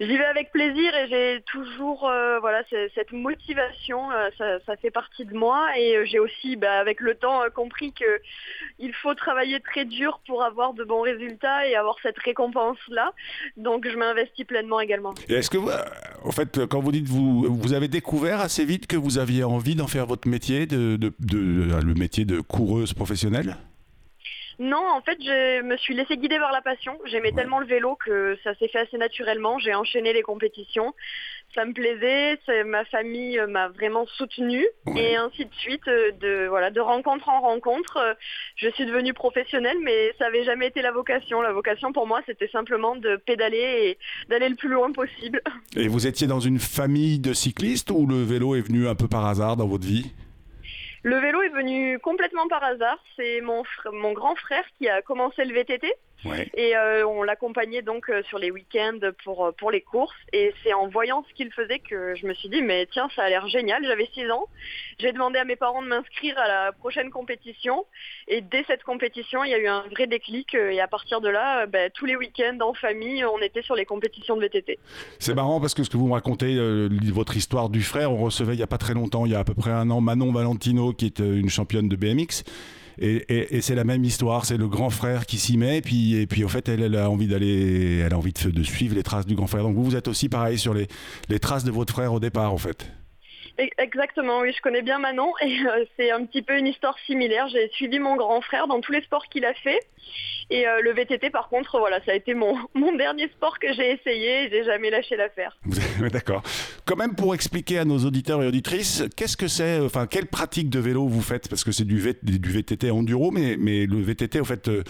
J'y 0.00 0.18
vais 0.18 0.24
avec 0.26 0.52
plaisir 0.52 0.94
et 0.94 1.08
j'ai 1.08 1.42
toujours 1.50 2.08
euh, 2.08 2.38
voilà 2.40 2.62
cette 2.94 3.10
motivation, 3.10 4.12
euh, 4.12 4.58
ça, 4.66 4.76
fait 4.76 4.90
partie 4.90 5.24
de 5.24 5.34
moi 5.34 5.66
et 5.78 6.04
j'ai 6.04 6.18
aussi 6.18 6.56
bah, 6.56 6.78
avec 6.78 7.00
le 7.00 7.14
temps 7.14 7.40
compris 7.54 7.94
que 7.94 8.04
il 8.78 8.92
faut 8.92 9.14
travailler 9.14 9.60
très 9.60 9.86
dur 9.86 10.20
pour 10.26 10.44
avoir 10.44 10.74
de 10.74 10.84
bons 10.84 11.00
résultats 11.00 11.66
et 11.66 11.74
avoir 11.74 11.96
cette 12.02 12.18
récompense 12.18 12.76
là. 12.88 13.12
Donc 13.56 13.88
je 13.88 13.96
m'investis 13.96 14.44
pleinement 14.44 14.78
également. 14.78 15.14
Est-ce 15.26 15.48
que 15.48 15.56
en 15.56 16.32
fait 16.32 16.66
quand 16.66 16.80
vous 16.80 16.92
dites 16.92 17.08
vous 17.08 17.46
vous 17.48 17.72
avez 17.72 17.88
découvert 17.88 18.40
assez 18.40 18.66
vite 18.66 18.86
que 18.86 18.96
vous 18.96 19.16
aviez 19.16 19.42
envie 19.42 19.74
d'en 19.74 19.88
faire 19.88 20.04
votre 20.04 20.28
métier 20.28 20.66
de, 20.66 20.96
de 20.96 21.12
le 21.18 21.94
métier 21.94 22.26
de 22.26 22.40
coureuse 22.42 22.92
professionnelle? 22.92 23.56
Non, 24.58 24.82
en 24.92 25.00
fait, 25.02 25.18
je 25.20 25.62
me 25.62 25.76
suis 25.76 25.94
laissé 25.94 26.16
guider 26.16 26.38
par 26.38 26.50
la 26.50 26.60
passion. 26.60 26.98
J'aimais 27.04 27.30
tellement 27.30 27.60
le 27.60 27.66
vélo 27.66 27.96
que 28.04 28.36
ça 28.42 28.56
s'est 28.56 28.66
fait 28.66 28.80
assez 28.80 28.98
naturellement. 28.98 29.60
J'ai 29.60 29.72
enchaîné 29.72 30.12
les 30.12 30.22
compétitions. 30.22 30.94
Ça 31.54 31.64
me 31.64 31.72
plaisait. 31.72 32.38
Ma 32.64 32.84
famille 32.86 33.38
euh, 33.38 33.46
m'a 33.46 33.68
vraiment 33.68 34.04
soutenue. 34.06 34.66
Et 34.96 35.14
ainsi 35.14 35.44
de 35.44 35.54
suite, 35.54 35.86
euh, 35.86 36.10
de, 36.20 36.48
voilà, 36.48 36.70
de 36.70 36.80
rencontre 36.80 37.28
en 37.28 37.40
rencontre. 37.40 37.98
Euh, 37.98 38.14
je 38.56 38.68
suis 38.70 38.84
devenue 38.84 39.14
professionnelle, 39.14 39.78
mais 39.84 40.12
ça 40.18 40.24
n'avait 40.24 40.44
jamais 40.44 40.66
été 40.66 40.82
la 40.82 40.90
vocation. 40.90 41.40
La 41.40 41.52
vocation 41.52 41.92
pour 41.92 42.08
moi, 42.08 42.20
c'était 42.26 42.48
simplement 42.48 42.96
de 42.96 43.14
pédaler 43.14 43.58
et 43.58 43.98
d'aller 44.28 44.48
le 44.48 44.56
plus 44.56 44.68
loin 44.68 44.90
possible. 44.90 45.40
Et 45.76 45.86
vous 45.86 46.08
étiez 46.08 46.26
dans 46.26 46.40
une 46.40 46.58
famille 46.58 47.20
de 47.20 47.32
cyclistes 47.32 47.92
ou 47.92 48.08
le 48.08 48.24
vélo 48.24 48.56
est 48.56 48.62
venu 48.62 48.88
un 48.88 48.96
peu 48.96 49.06
par 49.06 49.24
hasard 49.24 49.56
dans 49.56 49.68
votre 49.68 49.86
vie? 49.86 50.12
Le 51.02 51.18
vélo 51.18 51.42
est 51.42 51.50
venu 51.50 51.98
complètement 52.00 52.48
par 52.48 52.62
hasard. 52.64 52.98
C'est 53.16 53.40
mon, 53.40 53.62
grand 54.12 54.34
frère 54.36 54.64
qui 54.78 54.88
a 54.88 55.02
commencé 55.02 55.44
le 55.44 55.54
VTT. 55.54 55.92
Et 56.24 56.76
euh, 56.76 57.06
on 57.06 57.22
l'accompagnait 57.22 57.82
donc 57.82 58.10
euh, 58.10 58.22
sur 58.24 58.38
les 58.38 58.50
week-ends 58.50 58.98
pour, 59.24 59.46
euh, 59.46 59.52
pour 59.52 59.70
les 59.70 59.80
courses. 59.80 60.14
Et 60.32 60.52
c'est 60.62 60.72
en 60.72 60.88
voyant 60.88 61.24
ce 61.28 61.34
qu'il 61.34 61.52
faisait 61.52 61.78
que 61.78 62.14
je 62.16 62.26
me 62.26 62.34
suis 62.34 62.48
dit, 62.48 62.62
mais 62.62 62.86
tiens, 62.90 63.08
ça 63.14 63.22
a 63.22 63.28
l'air 63.28 63.46
génial. 63.48 63.84
J'avais 63.84 64.08
6 64.12 64.30
ans. 64.30 64.46
J'ai 64.98 65.12
demandé 65.12 65.38
à 65.38 65.44
mes 65.44 65.56
parents 65.56 65.82
de 65.82 65.88
m'inscrire 65.88 66.36
à 66.38 66.48
la 66.48 66.72
prochaine 66.72 67.10
compétition. 67.10 67.86
Et 68.26 68.40
dès 68.40 68.64
cette 68.64 68.82
compétition, 68.82 69.44
il 69.44 69.50
y 69.50 69.54
a 69.54 69.58
eu 69.58 69.68
un 69.68 69.84
vrai 69.90 70.06
déclic. 70.06 70.54
Et 70.54 70.80
à 70.80 70.88
partir 70.88 71.20
de 71.20 71.28
là, 71.28 71.66
ben, 71.66 71.90
tous 71.94 72.06
les 72.06 72.16
week-ends 72.16 72.58
en 72.60 72.74
famille, 72.74 73.24
on 73.24 73.38
était 73.40 73.62
sur 73.62 73.76
les 73.76 73.84
compétitions 73.84 74.36
de 74.36 74.42
VTT. 74.42 74.78
C'est 75.18 75.34
marrant 75.34 75.60
parce 75.60 75.74
que 75.74 75.84
ce 75.84 75.90
que 75.90 75.96
vous 75.96 76.08
me 76.08 76.14
racontez, 76.14 76.58
votre 77.12 77.36
histoire 77.36 77.68
du 77.68 77.82
frère, 77.82 78.12
on 78.12 78.16
recevait 78.16 78.54
il 78.54 78.58
n'y 78.58 78.62
a 78.62 78.68
pas 78.68 78.78
très 78.78 78.94
longtemps, 78.94 79.24
il 79.26 79.32
y 79.32 79.34
a 79.34 79.38
à 79.38 79.44
peu 79.44 79.54
près 79.54 79.70
un 79.70 79.90
an, 79.90 80.00
Manon 80.00 80.32
Valentino, 80.32 80.92
qui 80.92 81.06
est 81.06 81.20
une 81.20 81.50
championne 81.50 81.88
de 81.88 81.96
BMX. 81.96 82.44
Et, 83.00 83.60
c'est 83.60 83.74
la 83.74 83.84
même 83.84 84.04
histoire, 84.04 84.44
c'est 84.44 84.56
le 84.56 84.68
grand 84.68 84.90
frère 84.90 85.26
qui 85.26 85.38
s'y 85.38 85.56
met, 85.56 85.78
et 85.78 85.82
puis, 85.82 86.14
et 86.14 86.44
au 86.44 86.48
fait, 86.48 86.68
elle, 86.68 86.96
a 86.96 87.10
envie 87.10 87.26
d'aller, 87.26 87.98
elle 88.04 88.12
a 88.12 88.18
envie 88.18 88.32
de, 88.32 88.62
suivre 88.62 88.94
les 88.94 89.02
traces 89.02 89.26
du 89.26 89.34
grand 89.34 89.46
frère. 89.46 89.62
Donc 89.62 89.76
vous, 89.76 89.84
vous 89.84 89.96
êtes 89.96 90.08
aussi 90.08 90.28
pareil 90.28 90.58
sur 90.58 90.74
les, 90.74 90.88
les 91.28 91.38
traces 91.38 91.64
de 91.64 91.70
votre 91.70 91.92
frère 91.92 92.12
au 92.12 92.20
départ, 92.20 92.52
en 92.52 92.58
fait. 92.58 92.90
Exactement, 93.78 94.40
oui, 94.40 94.52
je 94.56 94.60
connais 94.60 94.82
bien 94.82 95.00
Manon 95.00 95.32
et 95.42 95.58
euh, 95.66 95.84
c'est 95.96 96.12
un 96.12 96.24
petit 96.24 96.42
peu 96.42 96.56
une 96.56 96.68
histoire 96.68 96.96
similaire. 97.06 97.48
J'ai 97.48 97.68
suivi 97.70 97.98
mon 97.98 98.14
grand 98.14 98.40
frère 98.40 98.68
dans 98.68 98.80
tous 98.80 98.92
les 98.92 99.02
sports 99.02 99.26
qu'il 99.26 99.44
a 99.44 99.52
fait 99.54 99.80
et 100.50 100.66
euh, 100.66 100.80
le 100.80 100.92
VTT 100.92 101.30
par 101.30 101.48
contre, 101.48 101.78
voilà, 101.78 101.98
ça 102.04 102.12
a 102.12 102.14
été 102.14 102.34
mon, 102.34 102.56
mon 102.74 102.94
dernier 102.94 103.28
sport 103.30 103.58
que 103.58 103.72
j'ai 103.72 103.92
essayé 103.92 104.44
et 104.44 104.50
j'ai 104.50 104.64
jamais 104.64 104.90
lâché 104.90 105.16
l'affaire. 105.16 105.58
D'accord. 106.12 106.42
Quand 106.84 106.96
même 106.96 107.16
pour 107.16 107.34
expliquer 107.34 107.78
à 107.78 107.84
nos 107.84 107.98
auditeurs 107.98 108.42
et 108.44 108.46
auditrices, 108.46 109.02
qu'est-ce 109.16 109.36
que 109.36 109.48
c'est, 109.48 109.80
enfin 109.80 110.06
quelle 110.06 110.26
pratique 110.26 110.70
de 110.70 110.78
vélo 110.78 111.08
vous 111.08 111.22
faites? 111.22 111.48
Parce 111.48 111.64
que 111.64 111.72
c'est 111.72 111.84
du, 111.84 112.00
du 112.22 112.50
VTT 112.50 112.92
enduro, 112.92 113.32
mais, 113.32 113.56
mais 113.58 113.86
le 113.86 114.00
VTT, 114.00 114.40
en 114.40 114.44
fait, 114.44 114.68
euh, 114.68 114.84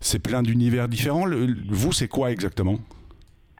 c'est 0.00 0.18
plein 0.18 0.42
d'univers 0.42 0.88
différents. 0.88 1.26
vous, 1.68 1.92
c'est 1.92 2.08
quoi 2.08 2.32
exactement? 2.32 2.80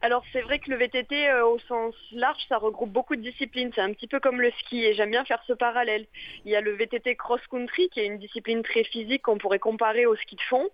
Alors 0.05 0.23
c'est 0.31 0.41
vrai 0.41 0.59
que 0.59 0.69
le 0.69 0.77
VTT 0.77 1.29
euh, 1.29 1.47
au 1.47 1.57
sens 1.67 1.95
large, 2.11 2.39
ça 2.47 2.59
regroupe 2.59 2.91
beaucoup 2.91 3.15
de 3.15 3.21
disciplines. 3.21 3.71
C'est 3.73 3.81
un 3.81 3.91
petit 3.91 4.05
peu 4.05 4.19
comme 4.19 4.39
le 4.39 4.51
ski 4.59 4.85
et 4.85 4.93
j'aime 4.93 5.09
bien 5.09 5.25
faire 5.25 5.41
ce 5.47 5.53
parallèle. 5.53 6.05
Il 6.45 6.51
y 6.51 6.55
a 6.55 6.61
le 6.61 6.75
VTT 6.75 7.15
cross-country 7.15 7.89
qui 7.89 8.01
est 8.01 8.05
une 8.05 8.19
discipline 8.19 8.61
très 8.61 8.83
physique 8.83 9.23
qu'on 9.23 9.39
pourrait 9.39 9.57
comparer 9.57 10.05
au 10.05 10.15
ski 10.15 10.35
de 10.35 10.41
fond. 10.41 10.69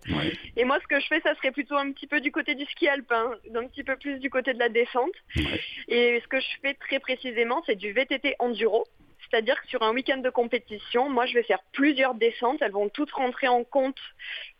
Et 0.58 0.64
moi 0.64 0.78
ce 0.82 0.86
que 0.86 1.00
je 1.00 1.06
fais, 1.06 1.20
ça 1.22 1.34
serait 1.36 1.50
plutôt 1.50 1.76
un 1.76 1.92
petit 1.92 2.06
peu 2.06 2.20
du 2.20 2.30
côté 2.30 2.54
du 2.54 2.66
ski 2.66 2.88
alpin, 2.88 3.34
d'un 3.48 3.66
petit 3.68 3.84
peu 3.84 3.96
plus 3.96 4.18
du 4.18 4.28
côté 4.28 4.52
de 4.52 4.58
la 4.58 4.68
descente. 4.68 5.14
Et 5.88 6.20
ce 6.22 6.28
que 6.28 6.38
je 6.38 6.48
fais 6.60 6.74
très 6.74 6.98
précisément, 7.00 7.62
c'est 7.64 7.76
du 7.76 7.92
VTT 7.92 8.36
enduro. 8.38 8.84
C'est-à-dire 9.30 9.58
que 9.62 9.68
sur 9.68 9.82
un 9.82 9.94
week-end 9.94 10.18
de 10.18 10.28
compétition, 10.28 11.08
moi 11.08 11.24
je 11.24 11.32
vais 11.32 11.42
faire 11.42 11.62
plusieurs 11.72 12.14
descentes, 12.14 12.60
elles 12.60 12.72
vont 12.72 12.90
toutes 12.90 13.12
rentrer 13.12 13.48
en 13.48 13.64
compte 13.64 13.96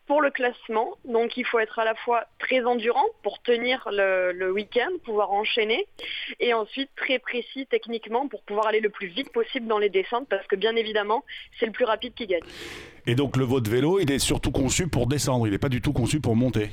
pour 0.06 0.20
le 0.20 0.30
classement. 0.30 0.96
Donc 1.04 1.36
il 1.36 1.44
faut 1.46 1.58
être 1.58 1.78
à 1.78 1.84
la 1.84 1.94
fois 1.94 2.24
très 2.38 2.64
endurant 2.64 3.04
pour 3.22 3.42
tenir 3.42 3.88
le, 3.90 4.50
week-end, 4.52 4.90
pouvoir 5.04 5.32
enchaîner, 5.32 5.86
et 6.40 6.54
ensuite 6.54 6.90
très 6.96 7.18
précis 7.18 7.66
techniquement 7.70 8.28
pour 8.28 8.42
pouvoir 8.42 8.66
aller 8.66 8.80
le 8.80 8.90
plus 8.90 9.08
vite 9.08 9.32
possible 9.32 9.66
dans 9.66 9.78
les 9.78 9.90
descentes, 9.90 10.28
parce 10.28 10.46
que 10.46 10.56
bien 10.56 10.76
évidemment, 10.76 11.24
c'est 11.58 11.66
le 11.66 11.72
plus 11.72 11.84
rapide 11.84 12.14
qui 12.14 12.26
gagne. 12.26 12.42
Et 13.06 13.14
donc 13.14 13.36
le 13.36 13.46
de 13.60 13.68
vélo, 13.68 14.00
il 14.00 14.10
est 14.10 14.18
surtout 14.18 14.52
conçu 14.52 14.88
pour 14.88 15.06
descendre, 15.06 15.46
il 15.46 15.50
n'est 15.50 15.58
pas 15.58 15.68
du 15.68 15.80
tout 15.80 15.92
conçu 15.92 16.20
pour 16.20 16.36
monter. 16.36 16.70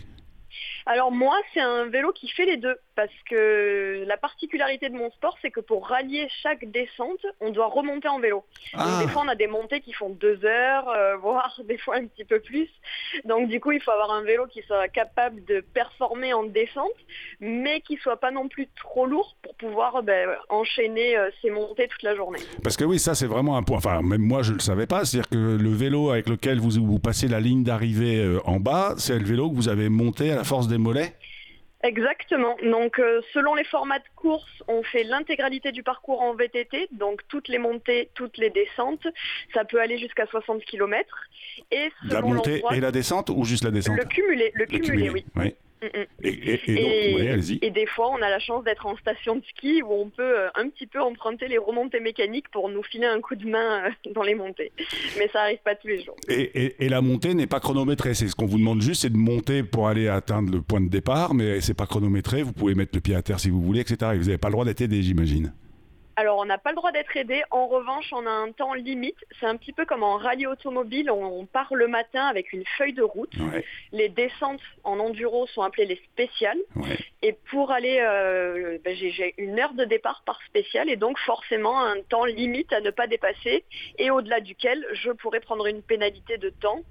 Alors 0.86 1.12
moi, 1.12 1.36
c'est 1.54 1.60
un 1.60 1.86
vélo 1.86 2.12
qui 2.14 2.30
fait 2.30 2.46
les 2.46 2.58
deux 2.58 2.76
parce 3.00 3.24
que 3.30 4.04
la 4.06 4.18
particularité 4.18 4.90
de 4.90 4.94
mon 4.94 5.10
sport, 5.12 5.38
c'est 5.42 5.52
que 5.52 5.62
pour 5.62 5.88
rallier 5.88 6.28
chaque 6.44 6.70
descente, 6.70 7.26
on 7.40 7.50
doit 7.50 7.68
remonter 7.68 8.10
en 8.10 8.20
vélo. 8.20 8.44
Ah. 8.74 9.00
des 9.02 9.08
fois, 9.08 9.22
on 9.26 9.30
a 9.30 9.36
des 9.36 9.48
montées 9.48 9.80
qui 9.80 9.94
font 9.94 10.10
deux 10.10 10.44
heures, 10.44 10.90
euh, 10.90 11.16
voire 11.22 11.62
des 11.64 11.78
fois 11.78 11.96
un 11.96 12.08
petit 12.08 12.26
peu 12.26 12.42
plus. 12.42 12.68
Donc 13.24 13.48
du 13.48 13.62
coup, 13.62 13.72
il 13.72 13.82
faut 13.82 13.92
avoir 13.92 14.12
un 14.12 14.24
vélo 14.24 14.48
qui 14.48 14.62
soit 14.64 14.90
capable 14.90 15.46
de 15.46 15.62
performer 15.62 16.34
en 16.34 16.44
descente, 16.44 17.00
mais 17.40 17.80
qui 17.80 17.96
soit 17.96 18.20
pas 18.20 18.32
non 18.32 18.50
plus 18.50 18.68
trop 18.76 19.06
lourd 19.06 19.38
pour 19.44 19.56
pouvoir 19.56 20.04
ben, 20.04 20.28
enchaîner 20.50 21.16
euh, 21.16 21.30
ses 21.42 21.52
montées 21.52 21.88
toute 21.88 22.04
la 22.04 22.18
journée. 22.18 22.40
Parce 22.64 22.76
que 22.76 22.84
oui, 22.84 23.00
ça 23.00 23.16
c'est 23.16 23.28
vraiment 23.28 23.56
un 23.56 23.64
point. 23.64 23.78
Enfin, 23.78 24.02
même 24.02 24.24
moi, 24.24 24.42
je 24.42 24.52
le 24.52 24.60
savais 24.60 24.88
pas. 24.88 25.06
C'est-à-dire 25.06 25.30
que 25.30 25.38
le 25.38 25.70
vélo 25.70 26.10
avec 26.10 26.28
lequel 26.28 26.60
vous, 26.60 26.72
vous 26.72 27.00
passez 27.00 27.30
la 27.30 27.40
ligne 27.40 27.64
d'arrivée 27.64 28.18
euh, 28.18 28.42
en 28.44 28.60
bas, 28.60 28.96
c'est 28.98 29.18
le 29.18 29.24
vélo 29.24 29.50
que 29.50 29.56
vous 29.56 29.70
avez 29.70 29.88
monté 29.88 30.34
à 30.34 30.36
la 30.36 30.44
force 30.44 30.68
des 30.68 30.78
mollets? 30.78 31.14
Exactement. 31.84 32.58
Donc 32.62 33.00
euh, 33.00 33.22
selon 33.34 33.56
les 33.56 33.64
formats 33.64 34.00
de 34.00 34.04
course, 34.16 34.64
on 34.68 34.84
fait 34.84 35.04
l'intégralité 35.04 35.72
du 35.72 35.82
parcours 35.82 36.22
en 36.22 36.34
VTT, 36.34 36.90
donc 36.92 37.22
toutes 37.30 37.48
les 37.48 37.58
montées, 37.58 38.10
toutes 38.16 38.38
les 38.38 38.50
descentes. 38.50 39.08
Ça 39.54 39.64
peut 39.64 39.80
aller 39.80 39.98
jusqu'à 39.98 40.26
60 40.26 40.64
km. 40.66 41.08
Et 41.72 41.90
la 42.04 42.22
montée 42.22 42.62
et 42.72 42.80
la 42.82 42.92
descente 42.92 43.30
ou 43.30 43.46
juste 43.46 43.64
la 43.64 43.72
descente 43.72 43.98
Le 43.98 44.06
cumulé, 44.06 44.52
le, 44.56 44.66
cumulé, 44.66 45.10
oui. 45.10 45.56
Et, 46.24 47.70
des 47.70 47.86
fois, 47.86 48.10
on 48.12 48.22
a 48.22 48.30
la 48.30 48.40
chance 48.40 48.64
d'être 48.64 48.86
en 48.86 48.98
station 48.98 49.38
de 49.38 49.44
ski 49.46 49.82
où 49.82 49.94
on 49.94 50.10
peut 50.10 50.40
euh, 50.40 50.50
un 50.56 50.70
petit 50.70 50.88
peu 50.88 51.02
emprunter 51.02 51.48
les 51.48 51.58
remontées 51.58 52.00
mécaniques 52.00 52.50
pour 52.50 52.70
nous 52.70 52.84
filer 52.84 53.06
un 53.06 53.22
coup 53.22 53.36
de 53.36 53.48
main 53.48 53.86
euh, 53.86 54.12
dans 54.14 54.24
les 54.24 54.36
montées. 54.36 54.72
Mais 55.18 55.28
ça 55.32 55.40
n'arrive 55.40 55.60
pas 55.64 55.76
tous 55.76 55.88
les 55.88 56.04
jours. 56.04 56.16
Et, 56.28 56.90
la 56.90 57.02
montée 57.02 57.34
n'est 57.34 57.48
pas 57.48 57.60
chronométrée. 57.60 58.14
C'est 58.14 58.28
ce 58.28 58.36
qu'on 58.36 58.46
vous 58.46 58.58
demande 58.58 58.82
juste, 58.82 59.04
c'est 59.04 59.12
de 59.12 59.18
monter 59.18 59.64
pour 59.64 59.88
aller 59.88 60.08
atteindre 60.08 60.52
le 60.52 60.62
point 60.62 60.82
de 60.82 60.90
départ, 60.90 61.34
mais 61.34 61.62
c'est 61.62 61.76
pas 61.76 61.86
chronométré. 61.86 62.44
Vous 62.44 62.54
pouvez 62.54 62.76
mettre 62.76 62.92
le 62.96 63.02
pied 63.02 63.16
à 63.16 63.22
terre 63.22 63.40
si 63.40 63.50
vous 63.50 63.62
voulez, 63.62 63.82
etc. 63.82 64.12
Et 64.14 64.18
vous 64.18 64.26
n'avez 64.26 64.38
pas 64.38 64.50
le 64.50 64.54
droit 64.54 64.66
d'être 64.66 64.82
aidé, 64.82 65.02
j'imagine. 65.02 65.54
Alors, 66.20 66.40
on 66.40 66.44
n'a 66.44 66.58
pas 66.58 66.72
le 66.72 66.76
droit 66.76 66.92
d'être 66.92 67.16
aidé. 67.16 67.44
En 67.50 67.68
revanche, 67.68 68.10
on 68.12 68.26
a 68.26 68.30
un 68.30 68.52
temps 68.52 68.74
limite. 68.74 69.16
C'est 69.40 69.46
un 69.46 69.56
petit 69.56 69.72
peu 69.72 69.86
comme 69.86 70.04
en 70.04 70.18
rallye 70.18 70.48
automobile. 70.48 71.10
On, 71.10 71.46
part 71.46 71.74
le 71.74 71.88
matin 71.88 72.26
avec 72.26 72.52
une 72.52 72.66
feuille 72.78 72.92
de 72.92 73.02
route. 73.02 73.32
Les 73.94 74.10
descentes 74.10 74.60
en 74.84 75.00
enduro 75.00 75.48
sont 75.48 75.62
appelées 75.62 75.86
les 75.86 76.02
spéciales. 76.12 76.60
Et 77.22 77.38
pour 77.50 77.72
aller, 77.72 78.00
euh, 78.02 78.78
ben, 78.84 78.94
j'ai 78.96 79.34
une 79.38 79.60
heure 79.60 79.74
de 79.74 79.86
départ 79.86 80.24
par 80.26 80.42
spéciale 80.44 80.90
et 80.90 80.98
donc 80.98 81.18
forcément 81.20 81.82
un 81.82 82.02
temps 82.02 82.26
limite 82.26 82.74
à 82.74 82.82
ne 82.82 82.92
pas 82.92 83.08
dépasser 83.08 83.64
et 83.98 84.12
au-delà 84.12 84.42
duquel 84.42 84.86
je 84.94 85.12
pourrais 85.12 85.42
prendre 85.42 85.68
une 85.68 85.82
pénalité 85.82 86.38
de 86.38 86.50
temps 86.50 86.82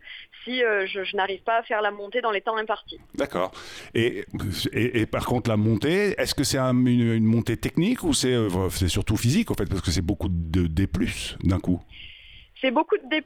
si 0.45 0.63
euh, 0.63 0.87
je, 0.87 1.17
n'arrive 1.17 1.43
pas 1.43 1.59
à 1.59 1.63
faire 1.63 1.83
la 1.83 1.91
montée 1.91 2.21
dans 2.21 2.31
les 2.31 2.41
temps 2.41 2.57
impartis. 2.57 2.99
D'accord. 3.15 3.53
Et, 3.95 4.25
et, 4.73 5.07
par 5.07 5.27
contre, 5.27 5.51
la 5.51 5.57
montée, 5.57 6.15
est-ce 6.19 6.35
que 6.35 6.45
c'est 6.45 6.59
une, 6.59 7.25
montée 7.25 7.57
technique 7.57 8.03
ou 8.03 8.13
euh, 8.25 8.69
c'est 8.71 8.89
surtout 8.89 9.17
physique, 9.17 9.51
en 9.51 9.55
fait, 9.55 9.69
parce 9.69 9.81
que 9.81 9.91
c'est 9.91 10.03
beaucoup 10.03 10.29
de 10.29 10.67
D+, 10.67 10.87
d'un 11.43 11.61
coup? 11.61 11.81
C'est 12.61 12.71
beaucoup 12.71 12.97
de 12.97 13.09
D+, 13.09 13.23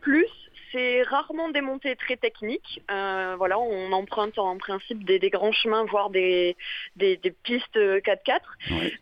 c'est 0.72 1.02
rarement 1.02 1.50
des 1.50 1.60
montées 1.60 1.96
très 1.96 2.16
techniques. 2.16 2.82
Euh, 2.90 3.34
voilà, 3.36 3.58
on 3.58 3.92
emprunte 3.92 4.38
en 4.38 4.56
principe 4.56 5.04
des, 5.04 5.18
grands 5.30 5.52
chemins, 5.52 5.84
voire 5.84 6.10
des, 6.10 6.56
des, 6.96 7.18
pistes 7.42 7.76
4x4. 7.76 8.40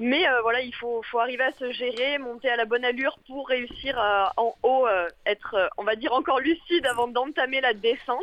Mais 0.00 0.26
euh, 0.26 0.42
voilà, 0.42 0.60
il 0.60 0.74
faut, 0.74 1.02
faut, 1.10 1.18
arriver 1.18 1.44
à 1.44 1.52
se 1.52 1.70
gérer, 1.72 2.18
monter 2.18 2.48
à 2.48 2.56
la 2.56 2.64
bonne 2.64 2.84
allure 2.84 3.18
pour 3.26 3.48
réussir 3.48 3.98
à, 3.98 4.32
en 4.36 4.54
haut 4.62 4.86
euh, 4.86 5.08
être, 5.26 5.70
on 5.78 5.84
va 5.84 5.96
dire, 5.96 6.12
encore 6.12 6.40
lucide 6.40 6.86
avant 6.86 7.08
d'entamer 7.08 7.60
la 7.60 7.72
descente. 7.72 8.20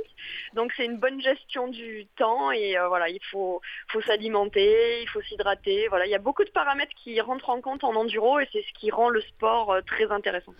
Donc 0.53 0.71
c'est 0.75 0.85
une 0.85 0.97
bonne 0.97 1.21
gestion 1.21 1.67
du 1.69 2.05
temps 2.17 2.51
et 2.51 2.75
voilà, 2.87 3.09
il 3.09 3.23
faut, 3.31 3.61
faut 3.87 4.01
s'alimenter, 4.01 5.01
il 5.01 5.09
faut 5.09 5.21
s'hydrater. 5.21 5.87
Voilà, 5.89 6.05
il 6.05 6.11
y 6.11 6.15
a 6.15 6.19
beaucoup 6.19 6.43
de 6.43 6.49
paramètres 6.49 6.93
qui 7.01 7.19
rentrent 7.21 7.49
en 7.49 7.61
compte 7.61 7.83
en 7.83 7.95
enduro 7.95 8.39
et 8.39 8.47
c'est 8.51 8.63
ce 8.63 8.79
qui 8.79 8.91
rend 8.91 9.09
le 9.09 9.21
sport 9.21 9.77
très 9.85 10.11
intéressant. 10.11 10.53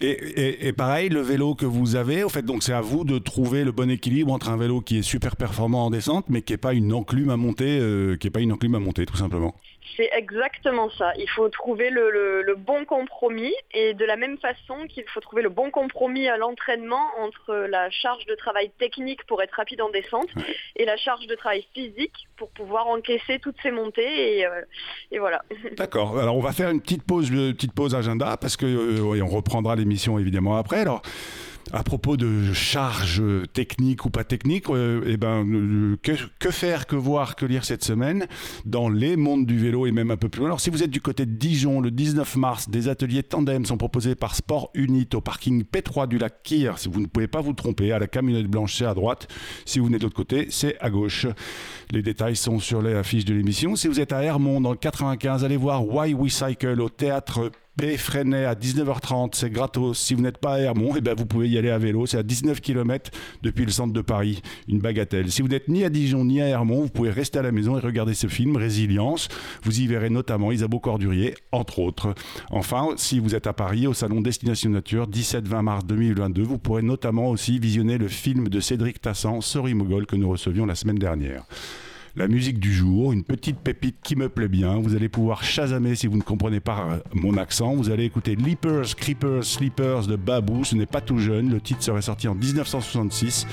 Et, 0.00 0.68
et 0.68 0.72
pareil, 0.72 1.08
le 1.08 1.20
vélo 1.20 1.54
que 1.54 1.64
vous 1.64 1.96
avez, 1.96 2.25
fait, 2.28 2.42
donc 2.42 2.62
c'est 2.62 2.72
à 2.72 2.80
vous 2.80 3.04
de 3.04 3.18
trouver 3.18 3.64
le 3.64 3.72
bon 3.72 3.90
équilibre 3.90 4.32
entre 4.32 4.48
un 4.48 4.56
vélo 4.56 4.80
qui 4.80 4.98
est 4.98 5.02
super 5.02 5.36
performant 5.36 5.86
en 5.86 5.90
descente, 5.90 6.26
mais 6.28 6.42
qui 6.42 6.52
n'est 6.52 6.58
pas 6.58 6.72
une 6.72 6.92
enclume 6.92 7.30
à 7.30 7.36
monter, 7.36 7.78
euh, 7.80 8.16
qui 8.16 8.26
est 8.26 8.30
pas 8.30 8.40
une 8.40 8.52
enclume 8.52 8.74
à 8.74 8.78
monter, 8.78 9.06
tout 9.06 9.16
simplement. 9.16 9.54
C'est 9.96 10.10
exactement 10.12 10.90
ça. 10.90 11.12
Il 11.18 11.28
faut 11.30 11.48
trouver 11.48 11.90
le, 11.90 12.54
bon 12.56 12.84
compromis 12.84 13.54
et 13.72 13.94
de 13.94 14.04
la 14.04 14.16
même 14.16 14.38
façon 14.38 14.86
qu'il 14.88 15.04
faut 15.08 15.20
trouver 15.20 15.42
le 15.42 15.48
bon 15.48 15.70
compromis 15.70 16.26
à 16.28 16.36
l'entraînement 16.36 17.04
entre 17.20 17.54
la 17.54 17.90
charge 17.90 18.24
de 18.26 18.34
travail 18.34 18.70
technique 18.78 19.24
pour 19.26 19.42
être 19.42 19.52
rapide 19.52 19.80
en 19.82 19.90
descente 19.90 20.28
et 20.76 20.84
la 20.84 20.96
charge 20.96 21.26
de 21.26 21.34
travail 21.34 21.66
physique 21.74 22.26
pour 22.36 22.48
pouvoir 22.50 22.88
encaisser 22.88 23.38
toutes 23.38 23.56
ces 23.62 23.70
montées 23.70 24.38
et, 24.38 24.46
euh, 24.46 24.62
voilà. 25.18 25.42
D'accord. 25.76 26.18
Alors 26.18 26.36
on 26.36 26.40
va 26.40 26.52
faire 26.52 26.70
une 26.70 26.80
petite 26.80 27.04
pause, 27.04 27.28
une 27.30 27.54
petite 27.54 27.74
pause 27.74 27.94
agenda 27.94 28.36
parce 28.36 28.56
que 28.56 28.66
euh, 28.66 29.22
on 29.22 29.28
reprendra 29.28 29.76
l'émission 29.76 30.18
évidemment 30.18 30.56
après. 30.56 30.80
Alors 30.80 31.02
à 31.72 31.82
propos 31.82 32.16
de 32.16 32.52
charges 32.52 33.22
techniques 33.52 34.04
ou 34.04 34.10
pas 34.10 34.24
techniques, 34.24 34.68
euh, 34.70 35.02
eh 35.06 35.16
ben, 35.16 35.44
euh, 35.44 35.96
que, 36.02 36.50
faire, 36.50 36.86
que 36.86 36.96
voir, 36.96 37.36
que 37.36 37.44
lire 37.44 37.64
cette 37.64 37.84
semaine 37.84 38.26
dans 38.64 38.88
les 38.88 39.16
mondes 39.16 39.46
du 39.46 39.58
vélo 39.58 39.86
et 39.86 39.92
même 39.92 40.10
un 40.10 40.16
peu 40.16 40.28
plus 40.28 40.40
loin. 40.40 40.48
Alors 40.48 40.60
si 40.60 40.70
vous 40.70 40.82
êtes 40.82 40.90
du 40.90 41.00
côté 41.00 41.26
de 41.26 41.32
Dijon, 41.32 41.80
le 41.80 41.90
19 41.90 42.36
mars, 42.36 42.68
des 42.68 42.88
ateliers 42.88 43.22
tandem 43.22 43.64
sont 43.64 43.76
proposés 43.76 44.14
par 44.14 44.34
Sport 44.36 44.70
Unit 44.74 45.08
au 45.14 45.20
parking 45.20 45.64
P3 45.64 46.08
du 46.08 46.18
lac 46.18 46.42
Kyr. 46.42 46.78
Si 46.78 46.88
vous 46.88 47.00
ne 47.00 47.06
pouvez 47.06 47.28
pas 47.28 47.40
vous 47.40 47.52
tromper, 47.52 47.92
à 47.92 47.98
la 47.98 48.06
camionnette 48.06 48.46
blanche, 48.46 48.76
c'est 48.76 48.86
à 48.86 48.94
droite. 48.94 49.28
Si 49.64 49.78
vous 49.78 49.86
venez 49.86 49.98
de 49.98 50.04
l'autre 50.04 50.16
côté, 50.16 50.48
c'est 50.50 50.78
à 50.80 50.90
gauche. 50.90 51.26
Les 51.90 52.02
détails 52.02 52.36
sont 52.36 52.60
sur 52.60 52.82
les 52.82 52.94
affiches 52.94 53.24
de 53.24 53.34
l'émission. 53.34 53.76
Si 53.76 53.88
vous 53.88 54.00
êtes 54.00 54.12
à 54.12 54.22
Hermont 54.22 54.60
dans 54.60 54.70
le 54.70 54.76
95, 54.76 55.44
allez 55.44 55.56
voir 55.56 55.86
Why 55.86 56.14
We 56.14 56.32
Cycle 56.32 56.80
au 56.80 56.88
théâtre 56.88 57.50
B 57.76 57.96
Freinet 57.98 58.46
à 58.46 58.54
19h30, 58.54 59.30
c'est 59.34 59.50
gratos. 59.50 59.98
Si 59.98 60.14
vous 60.14 60.22
n'êtes 60.22 60.38
pas 60.38 60.54
à 60.54 60.58
Hermont, 60.60 60.94
eh 60.96 61.02
ben 61.02 61.14
vous 61.14 61.26
pouvez 61.26 61.46
y 61.48 61.58
aller 61.58 61.68
à 61.68 61.76
vélo. 61.76 62.06
C'est 62.06 62.16
à 62.16 62.22
19 62.22 62.62
km 62.62 63.10
depuis 63.42 63.66
le 63.66 63.70
centre 63.70 63.92
de 63.92 64.00
Paris, 64.00 64.40
une 64.66 64.78
bagatelle. 64.78 65.30
Si 65.30 65.42
vous 65.42 65.48
n'êtes 65.48 65.68
ni 65.68 65.84
à 65.84 65.90
Dijon 65.90 66.24
ni 66.24 66.40
à 66.40 66.46
Hermont, 66.46 66.80
vous 66.80 66.88
pouvez 66.88 67.10
rester 67.10 67.38
à 67.38 67.42
la 67.42 67.52
maison 67.52 67.76
et 67.76 67.80
regarder 67.80 68.14
ce 68.14 68.28
film, 68.28 68.56
Résilience. 68.56 69.28
Vous 69.62 69.78
y 69.78 69.86
verrez 69.86 70.08
notamment 70.08 70.52
Isabeau 70.52 70.80
Cordurier, 70.80 71.34
entre 71.52 71.80
autres. 71.80 72.14
Enfin, 72.50 72.88
si 72.96 73.18
vous 73.18 73.34
êtes 73.34 73.46
à 73.46 73.52
Paris, 73.52 73.86
au 73.86 73.92
salon 73.92 74.22
Destination 74.22 74.70
Nature, 74.70 75.06
17-20 75.06 75.62
mars 75.62 75.84
2022, 75.84 76.42
vous 76.42 76.58
pourrez 76.58 76.82
notamment 76.82 77.28
aussi 77.28 77.58
visionner 77.58 77.98
le 77.98 78.08
film 78.08 78.48
de 78.48 78.60
Cédric 78.60 79.02
Tassan, 79.02 79.42
Sorry 79.42 79.74
Mogol, 79.74 80.06
que 80.06 80.16
nous 80.16 80.30
recevions 80.30 80.64
la 80.64 80.76
semaine 80.76 80.98
dernière 80.98 81.44
la 82.16 82.28
musique 82.28 82.58
du 82.58 82.72
jour, 82.72 83.12
une 83.12 83.24
petite 83.24 83.58
pépite 83.58 83.96
qui 84.02 84.16
me 84.16 84.30
plaît 84.30 84.48
bien. 84.48 84.76
Vous 84.76 84.96
allez 84.96 85.10
pouvoir 85.10 85.44
chasamer 85.44 85.94
si 85.94 86.06
vous 86.06 86.16
ne 86.16 86.22
comprenez 86.22 86.60
pas 86.60 86.88
euh, 86.90 86.98
mon 87.12 87.36
accent. 87.36 87.74
Vous 87.74 87.90
allez 87.90 88.04
écouter 88.04 88.36
Leapers, 88.36 88.96
Creepers, 88.96 89.44
Sleepers 89.44 90.06
de 90.06 90.16
Babou. 90.16 90.64
Ce 90.64 90.74
n'est 90.74 90.86
pas 90.86 91.02
tout 91.02 91.18
jeune. 91.18 91.50
Le 91.50 91.60
titre 91.60 91.82
serait 91.82 92.02
sorti 92.02 92.26
en 92.26 92.34
1966. 92.34 93.46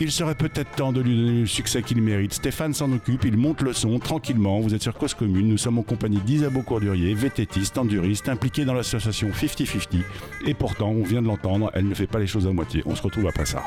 Il 0.00 0.12
serait 0.12 0.34
peut-être 0.34 0.70
temps 0.76 0.92
de 0.92 1.00
lui 1.00 1.16
donner 1.16 1.40
le 1.40 1.46
succès 1.46 1.82
qu'il 1.82 2.00
mérite. 2.02 2.34
Stéphane 2.34 2.72
s'en 2.72 2.92
occupe, 2.92 3.24
il 3.24 3.36
monte 3.36 3.62
le 3.62 3.72
son 3.72 3.98
tranquillement. 3.98 4.60
Vous 4.60 4.74
êtes 4.74 4.82
sur 4.82 4.94
Cause 4.94 5.14
Commune, 5.14 5.48
nous 5.48 5.58
sommes 5.58 5.78
en 5.78 5.82
compagnie 5.82 6.20
d'Isabeau 6.20 6.62
Courdurier, 6.62 7.14
vététiste, 7.14 7.78
enduriste, 7.78 8.28
impliquée 8.28 8.64
dans 8.64 8.74
l'association 8.74 9.30
50-50. 9.30 10.02
Et 10.46 10.54
pourtant, 10.54 10.90
on 10.90 11.02
vient 11.02 11.20
de 11.20 11.26
l'entendre, 11.26 11.72
elle 11.74 11.88
ne 11.88 11.94
fait 11.94 12.06
pas 12.06 12.20
les 12.20 12.28
choses 12.28 12.46
à 12.46 12.52
moitié. 12.52 12.82
On 12.86 12.94
se 12.94 13.02
retrouve 13.02 13.26
après 13.26 13.46
ça. 13.46 13.64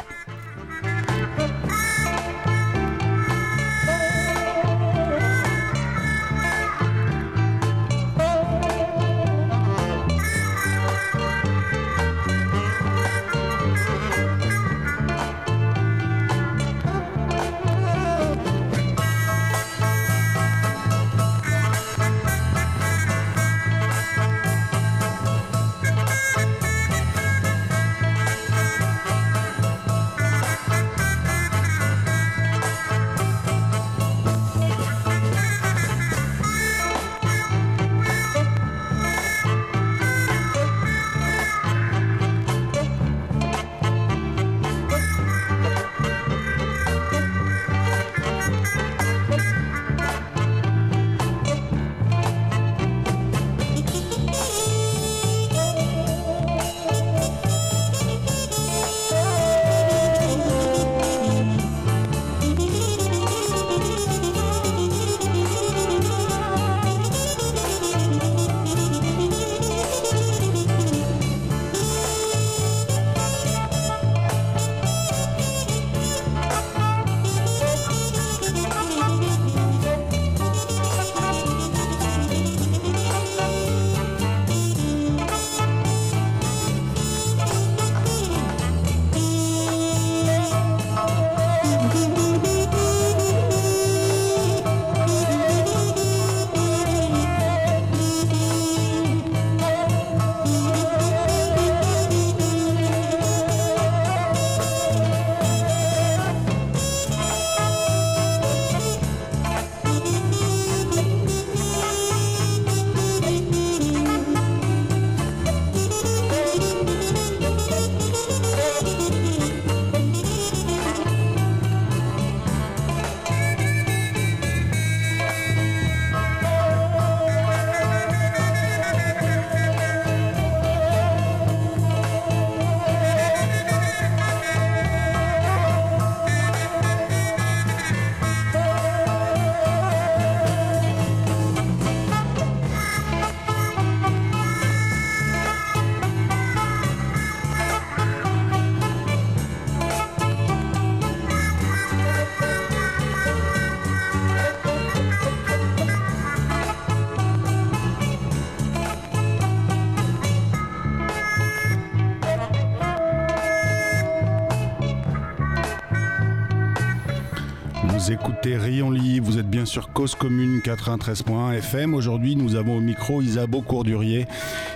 Vous 168.11 168.17
écoutez 168.17 168.57
Rayon 168.57 168.91
Libre, 168.91 169.25
vous 169.25 169.39
êtes 169.39 169.49
bien 169.49 169.63
sûr 169.63 169.93
Cause 169.93 170.15
Commune 170.15 170.59
93.1 170.59 171.53
FM. 171.59 171.93
Aujourd'hui, 171.93 172.35
nous 172.35 172.57
avons 172.57 172.75
au 172.75 172.79
micro 172.81 173.21
Isabeau 173.21 173.61
Courdurier. 173.61 174.25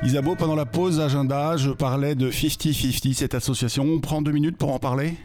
Isabeau, 0.04 0.36
pendant 0.36 0.56
la 0.56 0.66
pause 0.66 1.02
agenda, 1.02 1.58
je 1.58 1.72
parlais 1.72 2.16
de 2.16 2.32
50-50, 2.32 3.14
cette 3.14 3.36
association. 3.36 3.84
On 3.84 4.00
prend 4.00 4.22
deux 4.22 4.32
minutes 4.32 4.56
pour 4.56 4.72
en 4.72 4.80
parler? 4.80 5.16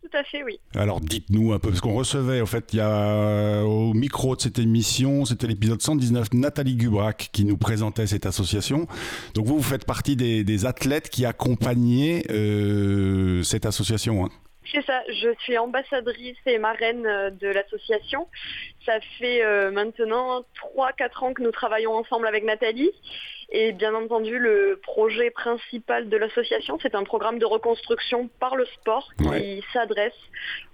Tout 0.00 0.16
à 0.16 0.24
fait, 0.24 0.42
oui. 0.44 0.58
Alors 0.74 1.02
dites-nous 1.02 1.52
un 1.52 1.58
peu, 1.58 1.68
parce 1.68 1.82
qu'on 1.82 1.92
recevait, 1.92 2.40
au 2.40 2.46
fait, 2.46 2.72
il 2.72 2.76
y 2.76 2.80
a 2.80 2.88
euh, 2.88 3.62
au 3.64 3.92
micro 3.92 4.34
de 4.34 4.40
cette 4.40 4.58
émission, 4.58 5.26
c'était 5.26 5.46
l'épisode 5.46 5.82
119, 5.82 6.32
Nathalie 6.32 6.76
Gubrac 6.76 7.28
qui 7.34 7.44
nous 7.44 7.58
présentait 7.58 8.06
cette 8.06 8.24
association. 8.24 8.86
Donc 9.34 9.44
vous, 9.44 9.56
vous 9.56 9.62
faites 9.62 9.84
partie 9.84 10.16
des, 10.16 10.64
athlètes 10.64 11.10
qui 11.10 11.26
accompagnaient 11.26 12.24
euh, 12.30 13.42
cette 13.42 13.66
association. 13.66 14.24
Hein. 14.24 14.30
C'est 14.72 14.84
ça, 14.84 15.02
je 15.08 15.30
suis 15.40 15.56
ambassadrice 15.56 16.36
et 16.46 16.58
marraine 16.58 17.06
euh, 17.06 17.30
de 17.30 17.48
l'association. 17.48 18.26
Ça 18.84 19.00
fait 19.18 19.42
euh, 19.42 19.70
maintenant 19.70 20.44
3-4 20.76 21.24
ans 21.24 21.32
que 21.32 21.42
nous 21.42 21.50
travaillons 21.50 21.94
ensemble 21.94 22.26
avec 22.26 22.44
Nathalie. 22.44 22.90
Et 23.50 23.72
bien 23.72 23.94
entendu, 23.94 24.38
le 24.38 24.78
projet 24.82 25.30
principal 25.30 26.10
de 26.10 26.16
l'association, 26.18 26.78
c'est 26.82 26.94
un 26.94 27.04
programme 27.04 27.38
de 27.38 27.46
reconstruction 27.46 28.28
par 28.40 28.56
le 28.56 28.66
sport 28.66 29.10
qui 29.16 29.64
s'adresse 29.72 30.12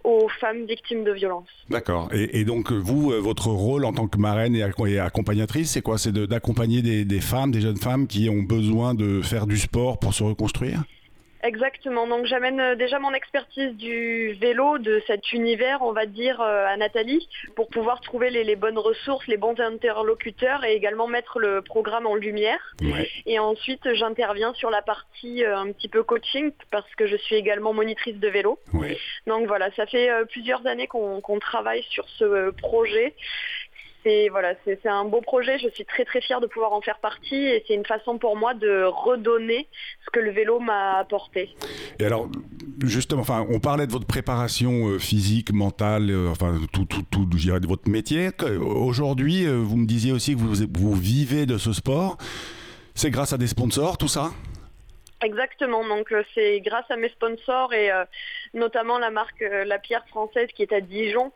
aux 0.02 0.28
femmes 0.40 0.64
victimes 0.66 1.04
de 1.04 1.12
violences. 1.12 1.48
D'accord. 1.70 2.08
Et, 2.12 2.44
donc, 2.44 2.72
vous, 2.72 3.12
euh, 3.12 3.20
votre 3.20 3.46
rôle 3.46 3.84
en 3.84 3.92
tant 3.92 4.08
que 4.08 4.18
marraine 4.18 4.56
et 4.56 4.98
accompagnatrice, 4.98 5.70
c'est 5.70 5.82
quoi? 5.82 5.98
C'est 5.98 6.12
d'accompagner 6.12 6.82
des 6.82 7.20
femmes, 7.20 7.52
des 7.52 7.60
jeunes 7.60 7.76
femmes 7.76 8.08
qui 8.08 8.28
ont 8.28 8.42
besoin 8.42 8.94
de 8.94 9.22
faire 9.22 9.46
du 9.46 9.56
sport 9.56 10.00
pour 10.00 10.12
se 10.12 10.24
reconstruire? 10.24 10.82
Exactement. 11.44 12.06
Donc 12.06 12.24
j'amène 12.24 12.58
euh, 12.58 12.74
déjà 12.74 12.98
mon 12.98 13.12
expertise 13.12 13.76
du 13.76 14.32
vélo, 14.40 14.78
de 14.78 15.02
cet 15.06 15.30
univers, 15.32 15.82
on 15.82 15.92
va 15.92 16.06
dire, 16.06 16.40
euh, 16.40 16.66
à 16.66 16.78
Nathalie, 16.78 17.28
pour 17.54 17.68
pouvoir 17.68 18.00
trouver 18.00 18.30
les, 18.30 18.56
bonnes 18.56 18.78
ressources, 18.78 19.26
les 19.26 19.36
bons 19.36 19.60
interlocuteurs 19.60 20.64
et 20.64 20.72
également 20.74 21.06
mettre 21.06 21.38
le 21.38 21.60
programme 21.60 22.06
en 22.06 22.14
lumière. 22.14 22.74
Et 23.26 23.38
ensuite, 23.38 23.92
j'interviens 23.92 24.54
sur 24.54 24.70
la 24.70 24.80
partie 24.80 25.44
euh, 25.44 25.58
un 25.58 25.70
petit 25.72 25.88
peu 25.88 26.02
coaching 26.02 26.50
parce 26.70 26.92
que 26.94 27.06
je 27.06 27.16
suis 27.16 27.36
également 27.36 27.74
monitrice 27.74 28.16
de 28.16 28.28
vélo. 28.28 28.58
Donc 29.26 29.46
voilà, 29.46 29.70
ça 29.72 29.84
fait 29.84 30.08
plusieurs 30.30 30.66
années 30.66 30.86
qu'on 30.86 31.38
travaille 31.40 31.82
sur 31.90 32.08
ce 32.18 32.50
projet 32.52 33.14
c'est 34.04 34.28
voilà, 34.28 34.54
un 34.84 35.04
beau 35.04 35.20
projet. 35.20 35.58
Je 35.58 35.68
suis 35.70 35.84
très 35.84 36.04
très 36.04 36.20
fière 36.20 36.40
de 36.40 36.46
pouvoir 36.46 36.72
en 36.72 36.80
faire 36.80 36.98
partie 36.98 37.34
et 37.34 37.64
c'est 37.66 37.74
une 37.74 37.86
façon 37.86 38.18
pour 38.18 38.36
moi 38.36 38.54
de 38.54 38.84
redonner 38.84 39.66
ce 40.04 40.10
que 40.10 40.20
le 40.20 40.30
vélo 40.30 40.60
m'a 40.60 40.98
apporté. 40.98 41.50
Et 41.98 42.04
alors, 42.04 42.28
justement, 42.84 43.22
enfin, 43.22 43.46
on 43.50 43.58
parlait 43.58 43.86
de 43.86 43.92
votre 43.92 44.06
préparation 44.06 44.88
euh, 44.88 44.98
physique, 44.98 45.52
mentale, 45.52 46.10
euh, 46.10 46.28
enfin 46.30 46.54
tout, 46.72 46.84
tout, 46.84 47.02
tout, 47.10 47.28
je 47.36 47.58
de 47.58 47.66
votre 47.66 47.88
métier. 47.88 48.30
Aujourd'hui, 48.60 49.46
euh, 49.46 49.56
vous 49.56 49.76
me 49.76 49.86
disiez 49.86 50.12
aussi 50.12 50.34
que 50.34 50.40
vous, 50.40 50.54
vous 50.74 50.94
vivez 50.94 51.46
de 51.46 51.58
ce 51.58 51.72
sport. 51.72 52.18
C'est 52.94 53.10
grâce 53.10 53.32
à 53.32 53.38
des 53.38 53.46
sponsors, 53.46 53.98
tout 53.98 54.08
ça? 54.08 54.30
Exactement, 55.24 55.88
donc 55.88 56.12
euh, 56.12 56.22
c'est 56.34 56.60
grâce 56.60 56.84
à 56.90 56.96
mes 56.96 57.08
sponsors 57.08 57.72
et 57.72 57.90
euh, 57.90 58.04
notamment 58.52 58.98
la 58.98 59.08
marque 59.08 59.40
euh, 59.40 59.64
La 59.64 59.78
Pierre 59.78 60.06
française 60.08 60.48
qui 60.54 60.60
est 60.60 60.72
à 60.72 60.82
Dijon, 60.82 61.32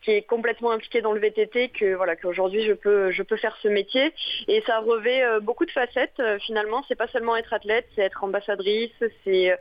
qui 0.00 0.10
est 0.10 0.22
complètement 0.22 0.70
impliquée 0.70 1.02
dans 1.02 1.12
le 1.12 1.20
VTT, 1.20 1.68
que 1.68 1.94
voilà 1.96 2.16
qu'aujourd'hui 2.16 2.64
je 2.64 2.72
peux 2.72 3.10
je 3.10 3.22
peux 3.22 3.36
faire 3.36 3.54
ce 3.62 3.68
métier 3.68 4.10
et 4.48 4.62
ça 4.66 4.78
revêt 4.78 5.22
beaucoup 5.42 5.66
de 5.66 5.70
facettes. 5.70 6.22
finalement, 6.46 6.82
c'est 6.88 6.94
pas 6.94 7.08
seulement 7.08 7.36
être 7.36 7.52
athlète, 7.52 7.86
c'est 7.94 8.02
être 8.02 8.24
ambassadrice, 8.24 8.92
c'est 9.24 9.54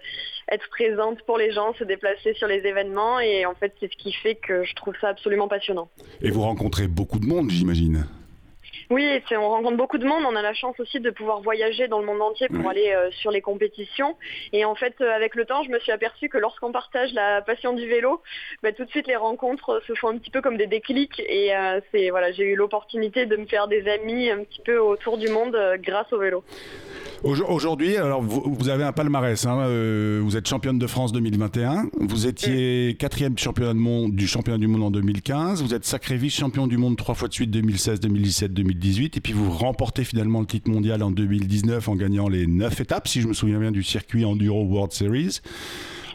être 0.50 0.69
présente 0.69 1.21
pour 1.23 1.38
les 1.38 1.52
gens, 1.52 1.73
se 1.73 1.84
déplacer 1.84 2.34
sur 2.36 2.47
les 2.47 2.65
événements 2.65 3.19
et 3.19 3.45
en 3.45 3.56
fait 3.56 3.73
c'est 3.82 3.91
ce 3.91 3.97
qui 3.97 4.13
fait 4.13 4.36
que 4.36 4.63
je 4.63 4.73
trouve 4.76 4.93
ça 5.02 5.10
absolument 5.10 5.50
passionnant. 5.50 5.89
Et 6.21 6.32
vous 6.32 6.43
rencontrez 6.43 6.88
beaucoup 6.88 7.19
de 7.19 7.26
monde, 7.26 7.52
j'imagine. 7.52 8.06
Oui, 8.91 9.19
on 9.32 9.50
rencontre 9.50 9.78
beaucoup 9.78 9.98
de 9.98 10.06
monde. 10.06 10.24
On 10.28 10.36
a 10.36 10.41
la 10.41 10.54
chance 10.54 10.80
aussi 10.80 11.00
de 11.00 11.10
pouvoir 11.10 11.41
voyager 11.41 11.88
dans 11.88 12.00
le 12.00 12.06
monde 12.06 12.21
entier 12.21 12.48
pour 12.50 12.69
aller 12.69 12.93
euh, 12.93 13.10
sur 13.12 13.32
les 13.32 13.41
compétitions. 13.41 14.15
Et 14.54 14.63
en 14.63 14.76
fait, 14.76 14.95
euh, 15.02 15.12
avec 15.12 15.36
le 15.36 15.45
temps, 15.45 15.63
je 15.63 15.69
me 15.69 15.80
suis 15.80 15.91
aperçue 15.91 16.30
que 16.30 16.38
lorsqu'on 16.38 16.71
partage 16.71 17.12
la 17.13 17.41
passion 17.41 17.74
du 17.74 17.88
vélo, 17.88 18.21
bah, 18.62 18.71
tout 18.74 18.86
de 18.86 18.89
suite 18.89 19.08
les 19.08 19.15
rencontres 19.15 19.69
euh, 19.69 19.80
se 19.88 19.95
font 19.95 20.10
un 20.10 20.17
petit 20.17 20.30
peu 20.30 20.41
comme 20.41 20.58
des 20.58 20.67
déclics. 20.67 21.19
Et 21.28 21.52
c'est 21.91 22.10
voilà, 22.10 22.32
j'ai 22.32 22.43
eu 22.43 22.56
l'opportunité 22.56 23.26
de 23.26 23.36
me 23.38 23.45
faire 23.45 23.67
des 23.67 23.88
amis 23.88 24.30
un 24.30 24.43
petit 24.43 24.62
peu 24.62 24.78
autour 24.78 25.17
du 25.17 25.30
monde 25.30 25.58
grâce 25.80 26.12
au 26.13 26.19
vélo. 26.19 26.43
Aujourd'hui, 27.26 27.98
alors 27.98 28.22
vous, 28.22 28.70
avez 28.70 28.84
un 28.84 28.92
palmarès. 28.92 29.48
Hein, 29.48 29.58
euh, 29.62 30.22
vous 30.24 30.38
êtes 30.38 30.48
championne 30.48 30.78
de 30.78 30.86
France 30.86 31.12
2021. 31.12 31.90
Vous 32.00 32.28
étiez 32.28 32.96
quatrième 33.00 33.36
championne 33.36 33.74
du 33.76 33.84
monde, 33.84 34.16
du 34.16 34.28
championnat 34.28 34.60
du 34.60 34.68
monde 34.68 34.84
en 34.84 34.92
2015. 34.92 35.64
Vous 35.64 35.74
êtes 35.74 35.86
sacré 35.86 36.18
vice-champion 36.18 36.68
du 36.68 36.78
monde 36.78 36.98
trois 36.98 37.16
fois 37.16 37.28
de 37.28 37.34
suite 37.34 37.50
2016, 37.50 38.00
2017, 38.00 38.54
2018. 38.54 39.18
Et 39.18 39.22
puis 39.22 39.34
vous 39.34 39.50
remportez 39.50 40.04
finalement 40.04 40.40
le 40.40 40.46
titre 40.46 40.70
mondial 40.70 41.02
en 41.02 41.10
2019 41.10 41.90
en 41.90 41.96
gagnant 41.96 42.30
les 42.30 42.46
neuf 42.46 42.80
étapes, 42.80 43.08
si 43.08 43.22
je 43.22 43.28
me 43.28 43.34
souviens 43.34 43.60
bien, 43.60 43.72
du 43.72 43.82
circuit 43.82 44.24
Enduro 44.24 44.64
World 44.64 44.92
Series. 44.92 45.40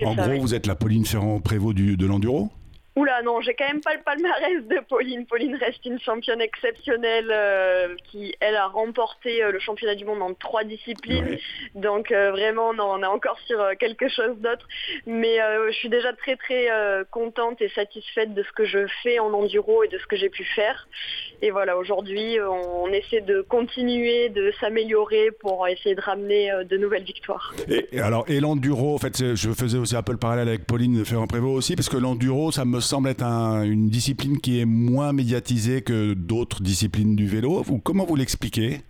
En 0.05 0.14
gros, 0.14 0.40
vous 0.40 0.55
êtes 0.55 0.68
la 0.68 0.77
Pauline 0.77 1.05
Ferrand-Prévot 1.05 1.73
de 1.75 2.07
l'enduro 2.07 2.51
Oula, 2.96 3.22
non, 3.22 3.40
j'ai 3.40 3.55
quand 3.55 3.68
même 3.68 3.81
pas 3.81 3.94
le 3.94 4.03
palmarès 4.03 4.64
de 4.66 4.81
Pauline. 4.88 5.24
Pauline 5.24 5.55
reste 5.55 5.87
une 5.87 6.00
championne 6.00 6.40
exceptionnelle 6.40 7.31
euh, 7.31 7.94
qui, 8.11 8.35
elle, 8.40 8.57
a 8.57 8.66
remporté 8.66 9.44
euh, 9.44 9.53
le 9.53 9.61
championnat 9.61 9.94
du 9.94 10.05
monde 10.05 10.20
en 10.20 10.35
trois 10.35 10.64
disciplines. 10.64 11.38
Donc 11.76 12.11
euh, 12.11 12.33
vraiment, 12.33 12.74
non, 12.74 12.90
on 12.90 13.03
est 13.03 13.07
encore 13.07 13.38
sur 13.46 13.64
quelque 13.79 14.09
chose 14.09 14.37
d'autre. 14.38 14.66
Mais 15.07 15.38
je 15.38 15.72
suis 15.72 15.88
déjà 15.88 16.12
très 16.14 16.37
très 16.37 16.68
contente 17.11 17.62
et 17.62 17.68
satisfaite 17.70 18.35
de 18.35 18.42
ce 18.42 18.53
que 18.53 18.64
je 18.64 18.87
fais 19.03 19.20
en 19.20 19.33
enduro 19.33 19.85
et 19.85 19.88
de 19.88 19.98
ce 19.98 20.07
que 20.07 20.16
j'ai 20.16 20.29
pu 20.29 20.44
faire. 20.44 20.88
Et 21.42 21.50
voilà, 21.50 21.76
aujourd'hui, 21.76 22.37
on, 22.40 22.88
essaie 22.88 23.20
de 23.20 23.40
continuer, 23.42 24.29
de 24.29 24.53
s'améliorer 24.61 25.31
pour 25.40 25.66
essayer 25.68 25.94
de 25.94 26.00
ramener 26.00 26.50
de 26.68 26.76
nouvelles 26.76 27.05
victoires. 27.05 27.55
Et, 27.68 28.00
alors, 28.00 28.24
et 28.29 28.40
l'enduro, 28.40 28.94
en 28.94 28.98
fait, 28.98 29.35
je 29.35 29.50
faisais 29.50 29.79
aussi 29.79 29.96
un 29.96 30.03
peu 30.03 30.12
le 30.12 30.18
parallèle 30.18 30.48
avec 30.48 30.66
Pauline 30.66 31.05
Ferrand-Prévot 31.05 31.53
aussi, 31.53 31.76
parce 31.76 31.88
que 31.88 31.96
l'enduro, 31.96 32.53
ça 32.53 32.64
me 32.64 32.81
semble 32.81 33.09
être 33.09 33.22
une 33.22 33.88
discipline 33.88 34.40
qui 34.40 34.61
est 34.61 34.64
moins 34.64 35.12
médiatisée 35.12 35.83
que 35.83 36.14
d'autres 36.14 36.62
disciplines 36.62 37.16
du 37.16 37.26
vélo. 37.26 37.62
comment 37.85 38.05
vous 38.05 38.16
l'expliquez? 38.16 38.81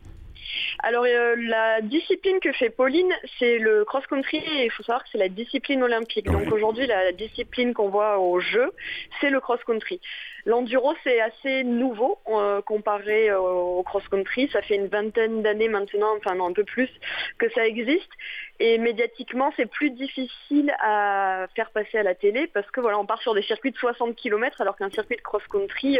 Alors 0.82 1.04
euh, 1.04 1.36
la 1.36 1.80
discipline 1.80 2.38
que 2.40 2.52
fait 2.52 2.70
Pauline, 2.70 3.12
c'est 3.38 3.58
le 3.58 3.84
cross-country 3.84 4.38
et 4.38 4.64
il 4.64 4.70
faut 4.70 4.82
savoir 4.82 5.02
que 5.02 5.10
c'est 5.12 5.18
la 5.18 5.28
discipline 5.28 5.82
olympique. 5.82 6.26
Donc 6.26 6.50
aujourd'hui, 6.52 6.86
la 6.86 7.12
discipline 7.12 7.74
qu'on 7.74 7.88
voit 7.88 8.18
au 8.18 8.40
jeu, 8.40 8.72
c'est 9.20 9.30
le 9.30 9.40
cross-country. 9.40 10.00
L'enduro, 10.46 10.94
c'est 11.04 11.20
assez 11.20 11.64
nouveau 11.64 12.18
euh, 12.28 12.62
comparé 12.62 13.30
euh, 13.30 13.38
au 13.40 13.82
cross-country. 13.82 14.48
Ça 14.52 14.62
fait 14.62 14.76
une 14.76 14.86
vingtaine 14.86 15.42
d'années 15.42 15.68
maintenant, 15.68 16.14
enfin 16.16 16.34
non, 16.34 16.48
un 16.48 16.52
peu 16.52 16.64
plus, 16.64 16.88
que 17.38 17.50
ça 17.50 17.66
existe. 17.66 18.10
Et 18.58 18.78
médiatiquement, 18.78 19.52
c'est 19.56 19.70
plus 19.70 19.90
difficile 19.90 20.72
à 20.80 21.46
faire 21.56 21.70
passer 21.70 21.98
à 21.98 22.02
la 22.02 22.14
télé 22.14 22.46
parce 22.52 22.70
que 22.70 22.80
voilà, 22.80 22.98
on 22.98 23.06
part 23.06 23.22
sur 23.22 23.34
des 23.34 23.42
circuits 23.42 23.70
de 23.70 23.76
60 23.76 24.14
km 24.16 24.60
alors 24.60 24.76
qu'un 24.76 24.90
circuit 24.90 25.16
de 25.16 25.22
cross-country, 25.22 25.98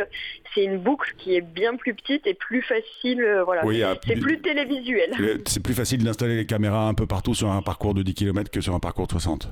c'est 0.54 0.64
une 0.64 0.78
boucle 0.78 1.14
qui 1.16 1.36
est 1.36 1.40
bien 1.40 1.76
plus 1.76 1.94
petite 1.94 2.26
et 2.26 2.34
plus 2.34 2.62
facile. 2.62 3.24
voilà, 3.44 3.62
c'est 4.06 4.20
plus 4.20 4.40
télévisuel. 4.40 5.40
C'est 5.46 5.62
plus 5.62 5.74
facile 5.74 6.04
d'installer 6.04 6.36
les 6.36 6.46
caméras 6.46 6.86
un 6.86 6.94
peu 6.94 7.06
partout 7.06 7.34
sur 7.34 7.50
un 7.50 7.62
parcours 7.62 7.94
de 7.94 8.02
10 8.02 8.14
km 8.14 8.50
que 8.50 8.60
sur 8.60 8.74
un 8.74 8.80
parcours 8.80 9.06
de 9.06 9.12
60. 9.12 9.48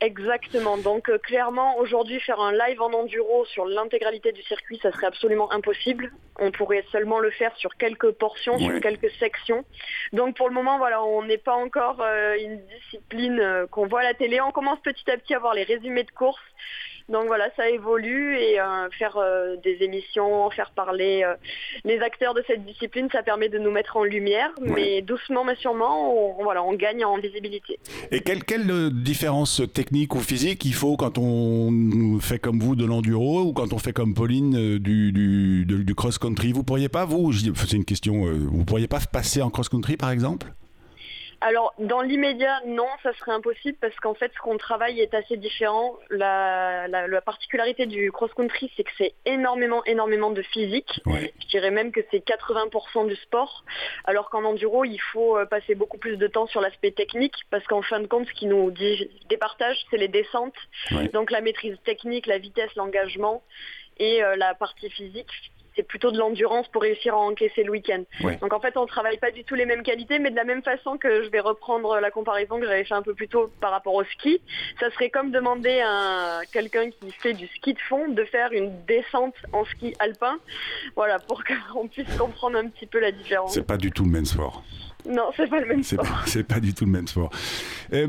Exactement. 0.00 0.78
Donc 0.78 1.10
euh, 1.10 1.18
clairement, 1.18 1.76
aujourd'hui, 1.76 2.20
faire 2.20 2.40
un 2.40 2.52
live 2.52 2.80
en 2.80 2.92
enduro 2.92 3.44
sur 3.44 3.66
l'intégralité 3.66 4.32
du 4.32 4.42
circuit, 4.42 4.78
ça 4.82 4.92
serait 4.92 5.06
absolument 5.06 5.52
impossible. 5.52 6.10
On 6.38 6.50
pourrait 6.50 6.84
seulement 6.90 7.18
le 7.18 7.30
faire 7.30 7.54
sur 7.56 7.76
quelques 7.76 8.10
portions, 8.12 8.58
sur 8.58 8.80
quelques 8.80 9.10
sections. 9.18 9.64
Donc 10.14 10.36
pour 10.36 10.48
le 10.48 10.54
moment, 10.54 10.78
voilà, 10.78 11.02
on 11.04 11.22
n'est 11.24 11.38
pas 11.38 11.54
encore 11.54 12.00
euh, 12.00 12.34
une 12.38 12.60
discipline 12.66 13.40
euh, 13.40 13.66
qu'on 13.66 13.86
voit 13.86 14.00
à 14.00 14.04
la 14.04 14.14
télé. 14.14 14.40
On 14.40 14.52
commence 14.52 14.80
petit 14.80 15.10
à 15.10 15.18
petit 15.18 15.34
à 15.34 15.38
voir 15.38 15.52
les 15.52 15.64
résumés 15.64 16.04
de 16.04 16.10
courses. 16.10 16.40
Donc 17.10 17.26
voilà, 17.26 17.48
ça 17.56 17.68
évolue 17.68 18.36
et 18.36 18.60
euh, 18.60 18.88
faire 18.96 19.16
euh, 19.16 19.56
des 19.64 19.78
émissions, 19.80 20.48
faire 20.50 20.70
parler 20.70 21.22
euh, 21.24 21.34
les 21.84 21.98
acteurs 21.98 22.34
de 22.34 22.42
cette 22.46 22.64
discipline, 22.64 23.08
ça 23.10 23.24
permet 23.24 23.48
de 23.48 23.58
nous 23.58 23.72
mettre 23.72 23.96
en 23.96 24.04
lumière, 24.04 24.50
mais 24.60 25.02
doucement 25.02 25.44
mais 25.44 25.56
sûrement, 25.56 26.38
on, 26.38 26.44
voilà, 26.44 26.62
on 26.62 26.72
gagne 26.74 27.04
en 27.04 27.18
visibilité. 27.18 27.80
Et 28.12 28.20
quelle, 28.20 28.44
quelle 28.44 28.90
différence 28.90 29.60
technique 29.74 30.14
ou 30.14 30.20
physique 30.20 30.64
il 30.64 30.74
faut 30.74 30.96
quand 30.96 31.18
on 31.18 32.18
fait 32.20 32.38
comme 32.38 32.60
vous 32.60 32.76
de 32.76 32.84
l'enduro 32.84 33.42
ou 33.42 33.52
quand 33.52 33.72
on 33.72 33.78
fait 33.78 33.92
comme 33.92 34.14
Pauline 34.14 34.78
du, 34.78 35.10
du, 35.10 35.64
du 35.66 35.94
cross-country 35.96 36.52
Vous 36.52 36.62
pourriez 36.62 36.88
pas, 36.88 37.06
vous, 37.06 37.32
c'est 37.32 37.76
une 37.76 37.84
question, 37.84 38.22
vous 38.22 38.64
pourriez 38.64 38.86
pas 38.86 39.00
passer 39.00 39.42
en 39.42 39.50
cross-country 39.50 39.96
par 39.96 40.10
exemple? 40.10 40.46
Alors, 41.42 41.72
dans 41.78 42.02
l'immédiat, 42.02 42.60
non, 42.66 42.88
ça 43.02 43.14
serait 43.14 43.32
impossible 43.32 43.78
parce 43.80 43.96
qu'en 43.96 44.12
fait, 44.12 44.30
ce 44.34 44.38
qu'on 44.40 44.58
travaille 44.58 45.00
est 45.00 45.14
assez 45.14 45.38
différent. 45.38 45.96
La, 46.10 46.86
particularité 47.24 47.86
du 47.86 48.12
cross-country, 48.12 48.70
c'est 48.76 48.84
que 48.84 48.90
c'est 48.98 49.14
énormément, 49.24 49.82
énormément 49.84 50.30
de 50.30 50.42
physique. 50.42 51.00
Je 51.06 51.46
dirais 51.48 51.70
même 51.70 51.92
que 51.92 52.00
c'est 52.10 52.24
80% 52.24 53.08
du 53.08 53.16
sport, 53.16 53.64
alors 54.04 54.28
qu'en 54.28 54.44
enduro, 54.44 54.84
il 54.84 55.00
faut 55.12 55.38
euh, 55.38 55.46
passer 55.46 55.74
beaucoup 55.74 55.98
plus 55.98 56.16
de 56.16 56.26
temps 56.26 56.46
sur 56.46 56.60
l'aspect 56.60 56.90
technique 56.90 57.34
parce 57.50 57.64
qu'en 57.66 57.82
fin 57.82 58.00
de 58.00 58.06
compte, 58.06 58.26
ce 58.26 58.32
qui 58.32 58.46
nous 58.46 58.72
départage, 59.28 59.78
c'est 59.90 59.96
les 59.96 60.08
descentes. 60.08 60.54
Donc, 61.12 61.30
la 61.30 61.40
maîtrise 61.40 61.76
technique, 61.84 62.26
la 62.26 62.38
vitesse, 62.38 62.74
l'engagement 62.76 63.42
et 63.98 64.22
euh, 64.22 64.36
la 64.36 64.54
partie 64.54 64.90
physique 64.90 65.30
c'est 65.76 65.82
plutôt 65.82 66.10
de 66.10 66.18
l'endurance 66.18 66.68
pour 66.68 66.82
réussir 66.82 67.14
à 67.14 67.18
encaisser 67.18 67.62
le 67.62 67.70
week-end. 67.70 68.02
Donc 68.40 68.52
en 68.52 68.60
fait, 68.60 68.76
on 68.76 68.82
ne 68.82 68.86
travaille 68.86 69.18
pas 69.18 69.30
du 69.30 69.44
tout 69.44 69.54
les 69.54 69.66
mêmes 69.66 69.82
qualités, 69.82 70.18
mais 70.18 70.30
de 70.30 70.36
la 70.36 70.44
même 70.44 70.62
façon 70.62 70.98
que 70.98 71.22
je 71.24 71.28
vais 71.30 71.40
reprendre 71.40 71.98
la 72.00 72.10
comparaison 72.10 72.58
que 72.58 72.66
j'avais 72.66 72.84
fait 72.84 72.94
un 72.94 73.02
peu 73.02 73.14
plus 73.14 73.28
tôt 73.28 73.50
par 73.60 73.70
rapport 73.70 73.94
au 73.94 74.04
ski, 74.04 74.40
ça 74.78 74.90
serait 74.90 75.10
comme 75.10 75.30
demander 75.30 75.80
à 75.84 76.40
quelqu'un 76.52 76.90
qui 76.90 77.10
fait 77.12 77.34
du 77.34 77.46
ski 77.48 77.74
de 77.74 77.78
fond 77.80 78.08
de 78.08 78.24
faire 78.24 78.52
une 78.52 78.72
descente 78.86 79.34
en 79.52 79.64
ski 79.64 79.94
alpin, 79.98 80.38
voilà, 80.96 81.18
pour 81.18 81.42
qu'on 81.44 81.88
puisse 81.88 82.16
comprendre 82.16 82.58
un 82.58 82.68
petit 82.68 82.86
peu 82.86 83.00
la 83.00 83.12
différence. 83.12 83.54
C'est 83.54 83.66
pas 83.66 83.76
du 83.76 83.90
tout 83.90 84.04
le 84.04 84.10
même 84.10 84.24
sport. 84.24 84.62
Non, 85.08 85.30
c'est 85.36 85.48
pas 85.48 85.60
le 85.60 85.66
même 85.66 85.82
sport. 85.82 86.06
C'est 86.26 86.46
pas, 86.46 86.60
du 86.60 86.74
tout 86.74 86.84
le 86.84 86.90
même 86.90 87.06
sport. 87.06 87.30
Euh, 87.92 88.06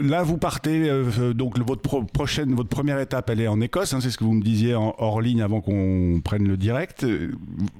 là, 0.00 0.22
vous 0.22 0.38
partez, 0.38 0.88
euh, 0.88 1.32
donc 1.32 1.58
votre 1.58 2.02
prochaine, 2.12 2.54
votre 2.54 2.68
première 2.68 2.98
étape, 2.98 3.30
elle 3.30 3.40
est 3.40 3.48
en 3.48 3.60
Écosse, 3.60 3.92
hein, 3.92 4.00
c'est 4.00 4.10
ce 4.10 4.18
que 4.18 4.24
vous 4.24 4.34
me 4.34 4.42
disiez 4.42 4.74
en, 4.74 4.94
hors 4.98 5.20
ligne 5.20 5.42
avant 5.42 5.60
qu'on 5.60 6.20
prenne 6.24 6.46
le 6.46 6.56
direct. 6.56 7.04
Euh, 7.04 7.32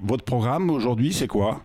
votre 0.03 0.25
programme 0.25 0.71
aujourd'hui, 0.71 1.13
c'est 1.13 1.27
quoi? 1.27 1.61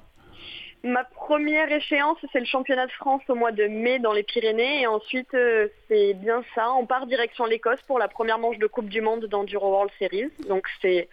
Ma 0.82 1.04
première 1.04 1.70
échéance, 1.70 2.18
c'est 2.32 2.40
le 2.40 2.46
championnat 2.46 2.86
de 2.86 2.92
France 2.94 3.22
au 3.28 3.36
mois 3.36 3.52
de 3.52 3.66
mai 3.66 4.00
dans 4.00 4.14
les 4.14 4.24
Pyrénées. 4.24 4.82
Et 4.82 4.88
ensuite, 4.88 5.34
euh, 5.34 5.68
c'est 5.90 6.14
bien 6.14 6.42
ça. 6.56 6.72
On 6.72 6.86
part 6.86 7.06
direction 7.06 7.46
l'Écosse 7.46 7.82
pour 7.86 8.00
la 8.00 8.08
première 8.08 8.40
manche 8.40 8.58
de 8.60 8.68
Coupe 8.68 8.88
du 8.88 9.02
Monde 9.02 9.26
d'Enduro 9.26 9.72
World 9.72 9.92
Series. 10.00 10.32
Donc, 10.48 10.68
c'est 10.82 11.10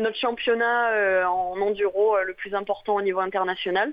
notre 0.00 0.16
championnat 0.16 1.28
en 1.28 1.60
enduro 1.60 2.14
le 2.24 2.34
plus 2.34 2.54
important 2.54 2.94
au 2.94 3.02
niveau 3.02 3.18
international. 3.18 3.92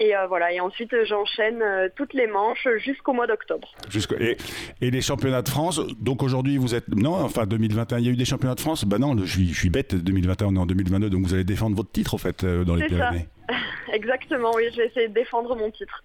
Et 0.00 0.14
euh, 0.14 0.28
voilà, 0.28 0.52
et 0.52 0.60
ensuite 0.60 0.94
j'enchaîne 1.08 1.60
euh, 1.60 1.88
toutes 1.96 2.14
les 2.14 2.28
manches 2.28 2.68
jusqu'au 2.84 3.12
mois 3.12 3.26
d'octobre. 3.26 3.74
Et, 4.20 4.36
et, 4.80 4.90
les 4.92 5.00
championnats 5.00 5.42
de 5.42 5.48
France, 5.48 5.80
donc 5.98 6.22
aujourd'hui 6.22 6.56
vous 6.56 6.76
êtes... 6.76 6.86
Non, 6.88 7.14
enfin 7.14 7.46
2021, 7.46 7.98
il 7.98 8.06
y 8.06 8.08
a 8.08 8.12
eu 8.12 8.16
des 8.16 8.24
championnats 8.24 8.54
de 8.54 8.60
France 8.60 8.84
Ben 8.84 8.98
non, 8.98 9.16
je 9.18 9.26
suis, 9.26 9.48
je 9.48 9.58
suis 9.58 9.70
bête, 9.70 9.96
2021 9.96 10.46
on 10.48 10.54
est 10.54 10.58
en 10.58 10.66
2022, 10.66 11.10
donc 11.10 11.26
vous 11.26 11.34
allez 11.34 11.42
défendre 11.42 11.76
votre 11.76 11.90
titre 11.90 12.14
en 12.14 12.18
fait 12.18 12.44
euh, 12.44 12.64
dans 12.64 12.76
les 12.76 12.86
Pyrénées. 12.86 13.26
Exactement, 13.92 14.50
oui, 14.54 14.64
je 14.70 14.76
vais 14.76 14.86
essayer 14.86 15.08
de 15.08 15.14
défendre 15.14 15.56
mon 15.56 15.70
titre. 15.70 16.04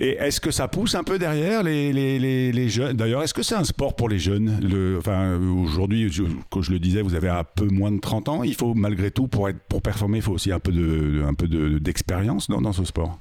Et 0.00 0.16
est-ce 0.18 0.40
que 0.40 0.50
ça 0.50 0.68
pousse 0.68 0.94
un 0.94 1.04
peu 1.04 1.18
derrière 1.18 1.62
les, 1.62 1.92
les, 1.92 2.18
les, 2.18 2.52
les 2.52 2.68
jeunes? 2.68 2.96
D'ailleurs, 2.96 3.22
est-ce 3.22 3.32
que 3.32 3.42
c'est 3.42 3.54
un 3.54 3.64
sport 3.64 3.94
pour 3.94 4.08
les 4.08 4.18
jeunes? 4.18 4.58
Le, 4.60 4.98
enfin, 4.98 5.38
Aujourd'hui, 5.38 6.10
comme 6.50 6.62
je 6.62 6.72
le 6.72 6.80
disais, 6.80 7.00
vous 7.02 7.14
avez 7.14 7.28
un 7.28 7.44
peu 7.44 7.66
moins 7.66 7.92
de 7.92 8.00
30 8.00 8.28
ans. 8.28 8.42
Il 8.42 8.54
faut 8.54 8.74
malgré 8.74 9.12
tout, 9.12 9.28
pour, 9.28 9.48
être, 9.48 9.60
pour 9.68 9.80
performer, 9.80 10.18
il 10.18 10.22
faut 10.22 10.32
aussi 10.32 10.50
un 10.50 10.58
peu 10.58 10.72
d'expérience 10.72 12.48
de, 12.48 12.54
un 12.54 12.56
peu 12.56 12.62
dans, 12.62 12.70
dans 12.70 12.72
ce 12.72 12.84
sport? 12.84 13.20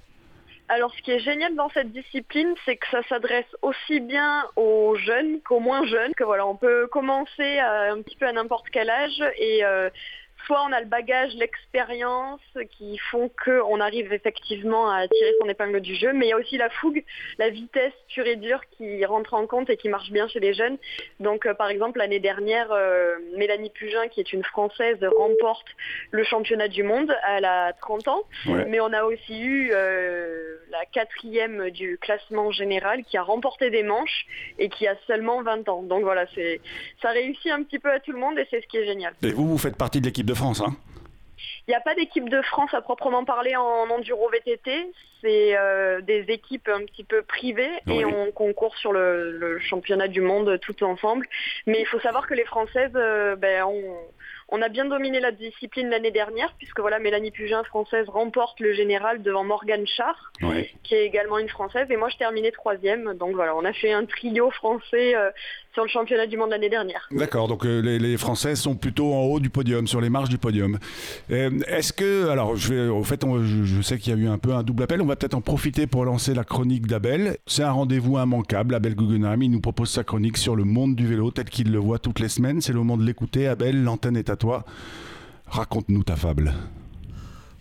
Alors 0.70 0.94
ce 0.94 1.02
qui 1.02 1.12
est 1.12 1.20
génial 1.20 1.56
dans 1.56 1.70
cette 1.70 1.92
discipline, 1.92 2.54
c'est 2.64 2.78
que 2.78 2.88
ça 2.92 3.02
s'adresse 3.10 3.48
aussi 3.64 4.00
bien 4.00 4.46
aux 4.56 4.96
jeunes 4.96 5.42
qu'aux 5.42 5.60
moins 5.60 5.84
jeunes, 5.86 6.14
que 6.14 6.24
voilà, 6.24 6.46
on 6.46 6.56
peut 6.56 6.88
commencer 6.88 7.60
un 7.60 8.02
petit 8.04 8.16
peu 8.16 8.28
à 8.28 8.32
n'importe 8.32 8.70
quel 8.72 8.90
âge 8.90 9.24
et 9.38 9.66
euh, 9.66 9.90
soit 10.46 10.62
on 10.68 10.72
a 10.72 10.80
le 10.80 10.88
bagage, 10.88 11.34
l'expérience 11.36 12.42
qui 12.78 12.98
font 13.12 13.30
qu'on 13.44 13.80
arrive 13.80 14.12
effectivement 14.14 14.90
à 14.90 15.08
tirer 15.08 15.34
son 15.42 15.50
épingle 15.50 15.82
du 15.82 15.96
jeu, 15.96 16.14
mais 16.14 16.28
il 16.28 16.30
y 16.30 16.34
a 16.34 16.38
aussi 16.38 16.58
la 16.58 16.70
fougue, 16.70 17.04
la 17.38 17.50
vitesse 17.50 17.94
pure 18.14 18.26
et 18.26 18.36
dure 18.36 18.62
qui 18.78 19.06
rentre 19.06 19.34
en 19.34 19.48
compte 19.48 19.70
et 19.70 19.78
qui 19.78 19.90
marche 19.90 20.12
bien 20.12 20.28
chez 20.28 20.40
les 20.40 20.54
jeunes. 20.54 20.78
Donc 21.20 21.46
euh, 21.46 21.54
par 21.54 21.70
exemple 21.70 22.00
l'année 22.00 22.20
dernière, 22.20 22.72
euh, 22.72 23.16
Mélanie 23.38 23.70
Pugin, 23.70 24.08
qui 24.08 24.20
est 24.20 24.34
une 24.34 24.44
Française, 24.44 24.98
remporte 25.18 25.68
le 26.12 26.24
championnat 26.24 26.68
du 26.68 26.84
monde. 26.84 27.14
Elle 27.30 27.46
a 27.46 27.74
30 27.74 28.08
ans, 28.08 28.24
mais 28.46 28.80
on 28.80 28.92
a 28.94 29.04
aussi 29.04 29.40
eu 29.40 29.72
euh, 29.74 30.58
la 30.72 30.86
quatrième 30.92 31.70
du 31.70 31.98
classement 31.98 32.52
général 32.52 33.04
qui 33.04 33.18
a 33.18 33.24
remporté 33.24 33.70
des 33.70 33.84
manches 33.84 34.26
et 34.58 34.70
qui 34.70 34.88
a 34.88 34.96
seulement 35.08 35.42
20 35.44 35.70
ans. 35.70 35.84
Donc 35.84 36.04
voilà, 36.04 36.26
ça 37.02 37.10
réussit 37.10 37.52
un 37.52 37.64
petit 37.64 37.80
peu 37.80 37.92
à 37.92 38.00
tout 38.00 38.12
le 38.12 38.20
monde 38.20 38.38
et 38.40 38.48
c'est 38.50 38.62
ce 38.62 38.68
qui 38.68 38.78
est 38.78 38.86
génial. 38.86 39.14
Et 39.24 39.32
vous, 39.32 39.48
vous 39.48 39.58
faites 39.58 39.76
partie 39.76 40.00
de 40.00 40.06
l'équipe 40.06 40.26
de 40.26 40.34
France, 40.40 40.62
hein 40.62 40.74
il 41.68 41.72
n'y 41.72 41.76
a 41.76 41.82
pas 41.82 41.94
d'équipe 41.94 42.30
de 42.30 42.42
France 42.42 42.74
à 42.74 42.82
proprement 42.82 43.26
parler 43.26 43.56
en 43.56 43.90
enduro 43.92 44.28
VTT. 44.30 44.92
C'est 45.22 45.56
euh, 45.56 46.02
des 46.02 46.22
équipes 46.30 46.68
un 46.68 46.84
petit 46.86 47.04
peu 47.04 47.22
privées 47.22 47.70
et 47.88 48.06
on 48.06 48.32
concourt 48.32 48.76
sur 48.78 48.92
le, 48.92 49.60
championnat 49.60 50.08
du 50.08 50.22
monde 50.22 50.60
tout 50.62 50.84
ensemble. 50.84 51.28
Mais 51.68 51.80
il 51.80 51.86
faut 51.86 52.00
savoir 52.00 52.26
que 52.26 52.34
les 52.34 52.46
Françaises, 52.46 52.94
euh, 52.96 53.36
ben, 53.36 53.66
on 54.52 54.62
a 54.62 54.70
bien 54.70 54.86
dominé 54.86 55.20
la 55.20 55.32
discipline 55.32 55.90
l'année 55.90 56.12
dernière, 56.12 56.54
puisque 56.58 56.80
voilà, 56.80 56.98
Mélanie 56.98 57.32
Pugin, 57.32 57.64
française, 57.64 58.08
remporte 58.10 58.60
le 58.60 58.74
général 58.74 59.22
devant 59.22 59.44
Morgane 59.44 59.86
Char, 59.86 60.32
qui 60.84 60.96
est 60.96 61.06
également 61.06 61.38
une 61.38 61.50
française, 61.50 61.86
et 61.92 61.98
moi 61.98 62.10
je 62.10 62.18
terminais 62.18 62.52
troisième. 62.52 63.14
Donc 63.14 63.36
voilà, 63.36 63.56
on 63.56 63.64
a 63.64 63.74
fait 63.74 63.92
un 63.92 64.06
trio 64.06 64.50
français 64.50 65.16
euh, 65.16 65.30
sur 65.74 65.84
le 65.84 65.90
championnat 65.90 66.28
du 66.28 66.38
monde 66.38 66.50
l'année 66.50 66.70
dernière. 66.70 67.08
D'accord, 67.12 67.48
donc 67.48 67.66
euh, 67.66 67.80
les, 67.80 68.18
Françaises 68.18 68.60
sont 68.60 68.76
plutôt 68.76 69.14
en 69.14 69.22
haut 69.24 69.40
du 69.40 69.50
podium, 69.50 69.88
sur 69.88 70.02
les 70.02 70.10
marges 70.10 70.30
du 70.30 70.38
podium. 70.38 70.78
Euh, 71.32 71.60
est-ce 71.68 71.94
que, 71.94 72.30
alors, 72.30 72.56
je 72.56 72.74
vais, 72.74 72.88
au 72.88 73.04
fait, 73.04 73.24
je, 73.44 73.82
sais 73.82 73.98
qu'il 73.98 74.14
y 74.14 74.16
a 74.16 74.20
eu 74.20 74.28
un 74.28 74.38
peu 74.38 74.54
un 74.54 74.64
double 74.64 74.84
appel, 74.84 75.02
on 75.02 75.06
va 75.06 75.16
peut-être 75.16 75.36
en 75.36 75.42
profiter 75.42 75.88
pour 75.88 76.06
lancer 76.06 76.34
la 76.34 76.44
chronique 76.44 76.88
d'Abel. 76.88 77.38
C'est 77.46 77.64
un 77.64 77.72
rendez-vous 77.72 78.18
immanquable. 78.18 78.76
Abel 78.76 78.96
Guggenheim, 78.96 79.42
il 79.44 79.52
nous 79.52 79.62
propose 79.62 79.90
sa 79.90 80.04
chronique 80.04 80.38
sur 80.38 80.56
le 80.56 80.64
monde 80.64 80.96
du 80.96 81.08
vélo 81.08 81.32
tel 81.32 81.46
qu'il 81.46 81.72
le 81.72 81.80
voit 81.80 82.00
toutes 82.00 82.20
les 82.20 82.30
semaines. 82.30 82.62
C'est 82.62 82.74
le 82.74 82.80
moment 82.80 82.98
de 82.98 83.04
l'écouter. 83.04 83.48
Abel, 83.48 83.84
l'antenne 83.84 84.18
est 84.18 84.30
à 84.30 84.36
toi. 84.36 84.66
Raconte-nous 85.48 86.04
ta 86.04 86.16
fable. 86.16 86.54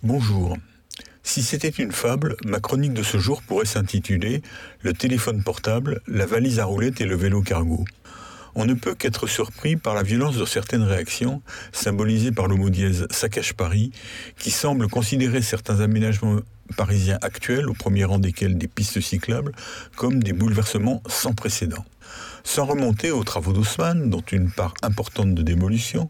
Bonjour. 0.02 0.56
Si 1.28 1.42
c'était 1.42 1.68
une 1.68 1.92
fable, 1.92 2.38
ma 2.46 2.58
chronique 2.58 2.94
de 2.94 3.02
ce 3.02 3.18
jour 3.18 3.42
pourrait 3.42 3.66
s'intituler 3.66 4.40
Le 4.80 4.94
téléphone 4.94 5.42
portable, 5.42 6.00
la 6.06 6.24
valise 6.24 6.58
à 6.58 6.64
roulettes 6.64 7.02
et 7.02 7.04
le 7.04 7.16
vélo 7.16 7.42
cargo. 7.42 7.84
On 8.54 8.64
ne 8.64 8.72
peut 8.72 8.94
qu'être 8.94 9.26
surpris 9.26 9.76
par 9.76 9.94
la 9.94 10.02
violence 10.02 10.38
de 10.38 10.46
certaines 10.46 10.84
réactions, 10.84 11.42
symbolisées 11.70 12.32
par 12.32 12.46
le 12.46 12.56
mot 12.56 12.70
dièse 12.70 13.06
saccage 13.10 13.52
Paris, 13.52 13.92
qui 14.38 14.50
semble 14.50 14.88
considérer 14.88 15.42
certains 15.42 15.80
aménagements 15.80 16.40
parisiens 16.78 17.18
actuels, 17.20 17.68
au 17.68 17.74
premier 17.74 18.04
rang 18.04 18.18
desquels 18.18 18.56
des 18.56 18.66
pistes 18.66 19.02
cyclables, 19.02 19.52
comme 19.96 20.22
des 20.22 20.32
bouleversements 20.32 21.02
sans 21.08 21.34
précédent 21.34 21.84
sans 22.48 22.64
remonter 22.64 23.10
aux 23.10 23.24
travaux 23.24 23.52
d'Haussmann, 23.52 24.08
dont 24.08 24.22
une 24.32 24.50
part 24.50 24.72
importante 24.82 25.34
de 25.34 25.42
démolition, 25.42 26.08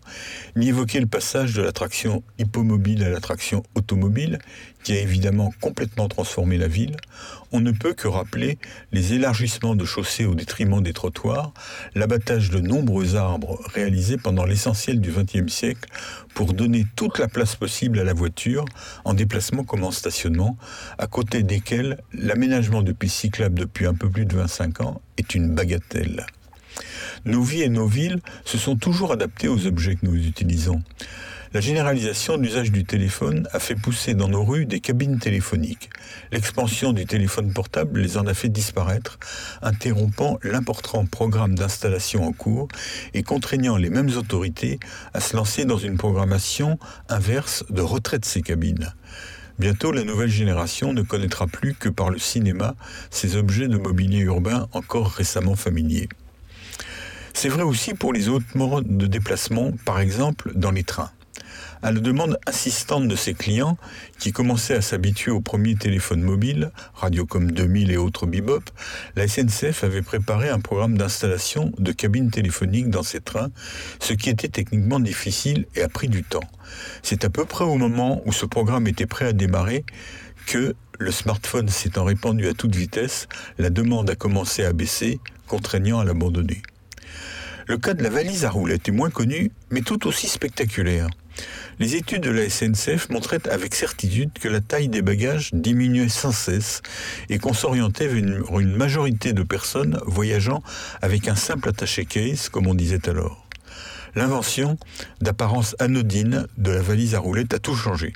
ni 0.54 0.68
évoquer 0.68 1.00
le 1.00 1.08
passage 1.08 1.52
de 1.52 1.62
l'attraction 1.62 2.22
hippomobile 2.38 3.02
à 3.02 3.10
l'attraction 3.10 3.64
automobile, 3.74 4.38
qui 4.84 4.92
a 4.92 5.00
évidemment 5.00 5.52
complètement 5.60 6.06
transformé 6.06 6.56
la 6.56 6.68
ville, 6.68 6.96
on 7.50 7.58
ne 7.60 7.72
peut 7.72 7.92
que 7.92 8.06
rappeler 8.06 8.56
les 8.92 9.14
élargissements 9.14 9.74
de 9.74 9.84
chaussées 9.84 10.26
au 10.26 10.36
détriment 10.36 10.80
des 10.80 10.92
trottoirs, 10.92 11.52
l'abattage 11.96 12.50
de 12.50 12.60
nombreux 12.60 13.16
arbres 13.16 13.58
réalisés 13.74 14.16
pendant 14.16 14.44
l'essentiel 14.44 15.00
du 15.00 15.10
XXe 15.10 15.52
siècle 15.52 15.90
pour 16.34 16.52
donner 16.54 16.86
toute 16.94 17.18
la 17.18 17.26
place 17.26 17.56
possible 17.56 17.98
à 17.98 18.04
la 18.04 18.12
voiture, 18.12 18.64
en 19.04 19.12
déplacement 19.12 19.64
comme 19.64 19.82
en 19.82 19.90
stationnement, 19.90 20.56
à 20.98 21.08
côté 21.08 21.42
desquels 21.42 21.98
l'aménagement 22.12 22.82
de 22.82 22.92
pistes 22.92 23.16
cyclables 23.16 23.58
depuis 23.58 23.86
un 23.86 23.94
peu 23.94 24.08
plus 24.08 24.24
de 24.24 24.36
25 24.36 24.82
ans 24.82 25.02
est 25.16 25.34
une 25.34 25.52
bagatelle. 25.52 26.27
Nos 27.24 27.42
vies 27.42 27.62
et 27.62 27.68
nos 27.68 27.86
villes 27.86 28.20
se 28.44 28.58
sont 28.58 28.76
toujours 28.76 29.12
adaptées 29.12 29.48
aux 29.48 29.66
objets 29.66 29.96
que 29.96 30.06
nous 30.06 30.16
utilisons. 30.16 30.82
La 31.54 31.62
généralisation 31.62 32.36
de 32.36 32.42
l'usage 32.42 32.70
du 32.70 32.84
téléphone 32.84 33.48
a 33.52 33.58
fait 33.58 33.74
pousser 33.74 34.12
dans 34.12 34.28
nos 34.28 34.44
rues 34.44 34.66
des 34.66 34.80
cabines 34.80 35.18
téléphoniques. 35.18 35.88
L'expansion 36.30 36.92
du 36.92 37.06
téléphone 37.06 37.54
portable 37.54 38.00
les 38.00 38.18
en 38.18 38.26
a 38.26 38.34
fait 38.34 38.50
disparaître, 38.50 39.18
interrompant 39.62 40.38
l'important 40.42 41.06
programme 41.06 41.54
d'installation 41.54 42.24
en 42.24 42.32
cours 42.32 42.68
et 43.14 43.22
contraignant 43.22 43.78
les 43.78 43.88
mêmes 43.88 44.14
autorités 44.14 44.78
à 45.14 45.20
se 45.20 45.36
lancer 45.36 45.64
dans 45.64 45.78
une 45.78 45.96
programmation 45.96 46.78
inverse 47.08 47.64
de 47.70 47.80
retrait 47.80 48.18
de 48.18 48.26
ces 48.26 48.42
cabines. 48.42 48.92
Bientôt, 49.58 49.90
la 49.90 50.04
nouvelle 50.04 50.28
génération 50.28 50.92
ne 50.92 51.00
connaîtra 51.00 51.46
plus 51.46 51.74
que 51.74 51.88
par 51.88 52.10
le 52.10 52.18
cinéma 52.18 52.76
ces 53.10 53.36
objets 53.36 53.68
de 53.68 53.78
mobilier 53.78 54.20
urbain 54.20 54.68
encore 54.72 55.12
récemment 55.12 55.56
familiers. 55.56 56.10
C'est 57.40 57.50
vrai 57.50 57.62
aussi 57.62 57.94
pour 57.94 58.12
les 58.12 58.28
autres 58.28 58.56
modes 58.56 58.96
de 58.96 59.06
déplacement, 59.06 59.70
par 59.84 60.00
exemple 60.00 60.50
dans 60.56 60.72
les 60.72 60.82
trains. 60.82 61.12
À 61.82 61.92
la 61.92 62.00
demande 62.00 62.36
insistante 62.48 63.06
de 63.06 63.14
ses 63.14 63.32
clients, 63.32 63.78
qui 64.18 64.32
commençaient 64.32 64.74
à 64.74 64.80
s'habituer 64.80 65.30
au 65.30 65.40
premier 65.40 65.76
téléphone 65.76 66.20
mobile, 66.20 66.72
Radiocom 66.94 67.52
2000 67.52 67.92
et 67.92 67.96
autres 67.96 68.26
bebop, 68.26 68.64
la 69.14 69.28
SNCF 69.28 69.84
avait 69.84 70.02
préparé 70.02 70.48
un 70.48 70.58
programme 70.58 70.98
d'installation 70.98 71.70
de 71.78 71.92
cabines 71.92 72.32
téléphoniques 72.32 72.90
dans 72.90 73.04
ses 73.04 73.20
trains, 73.20 73.52
ce 74.00 74.14
qui 74.14 74.30
était 74.30 74.48
techniquement 74.48 74.98
difficile 74.98 75.66
et 75.76 75.82
a 75.82 75.88
pris 75.88 76.08
du 76.08 76.24
temps. 76.24 76.50
C'est 77.04 77.24
à 77.24 77.30
peu 77.30 77.44
près 77.44 77.64
au 77.64 77.76
moment 77.76 78.20
où 78.26 78.32
ce 78.32 78.46
programme 78.46 78.88
était 78.88 79.06
prêt 79.06 79.26
à 79.26 79.32
démarrer 79.32 79.84
que, 80.48 80.74
le 80.98 81.12
smartphone 81.12 81.68
s'étant 81.68 82.02
répandu 82.02 82.48
à 82.48 82.52
toute 82.52 82.74
vitesse, 82.74 83.28
la 83.58 83.70
demande 83.70 84.10
a 84.10 84.16
commencé 84.16 84.64
à 84.64 84.72
baisser, 84.72 85.20
contraignant 85.46 86.00
à 86.00 86.04
l'abandonner. 86.04 86.62
Le 87.68 87.76
cas 87.76 87.92
de 87.92 88.02
la 88.02 88.08
valise 88.08 88.46
à 88.46 88.50
roulettes 88.50 88.88
est 88.88 88.92
moins 88.92 89.10
connu, 89.10 89.50
mais 89.68 89.82
tout 89.82 90.06
aussi 90.06 90.26
spectaculaire. 90.26 91.06
Les 91.78 91.96
études 91.96 92.22
de 92.22 92.30
la 92.30 92.48
SNCF 92.48 93.10
montraient 93.10 93.46
avec 93.46 93.74
certitude 93.74 94.30
que 94.40 94.48
la 94.48 94.62
taille 94.62 94.88
des 94.88 95.02
bagages 95.02 95.50
diminuait 95.52 96.08
sans 96.08 96.32
cesse 96.32 96.80
et 97.28 97.38
qu'on 97.38 97.52
s'orientait 97.52 98.06
vers 98.06 98.58
une, 98.58 98.74
majorité 98.74 99.34
de 99.34 99.42
personnes 99.42 100.00
voyageant 100.06 100.62
avec 101.02 101.28
un 101.28 101.36
simple 101.36 101.68
attaché 101.68 102.06
case, 102.06 102.48
comme 102.48 102.66
on 102.66 102.74
disait 102.74 103.06
alors. 103.06 103.47
L'invention, 104.14 104.76
d'apparence 105.20 105.76
anodine, 105.78 106.46
de 106.56 106.70
la 106.70 106.80
valise 106.80 107.14
à 107.14 107.18
roulettes 107.18 107.54
a 107.54 107.58
tout 107.58 107.74
changé. 107.74 108.12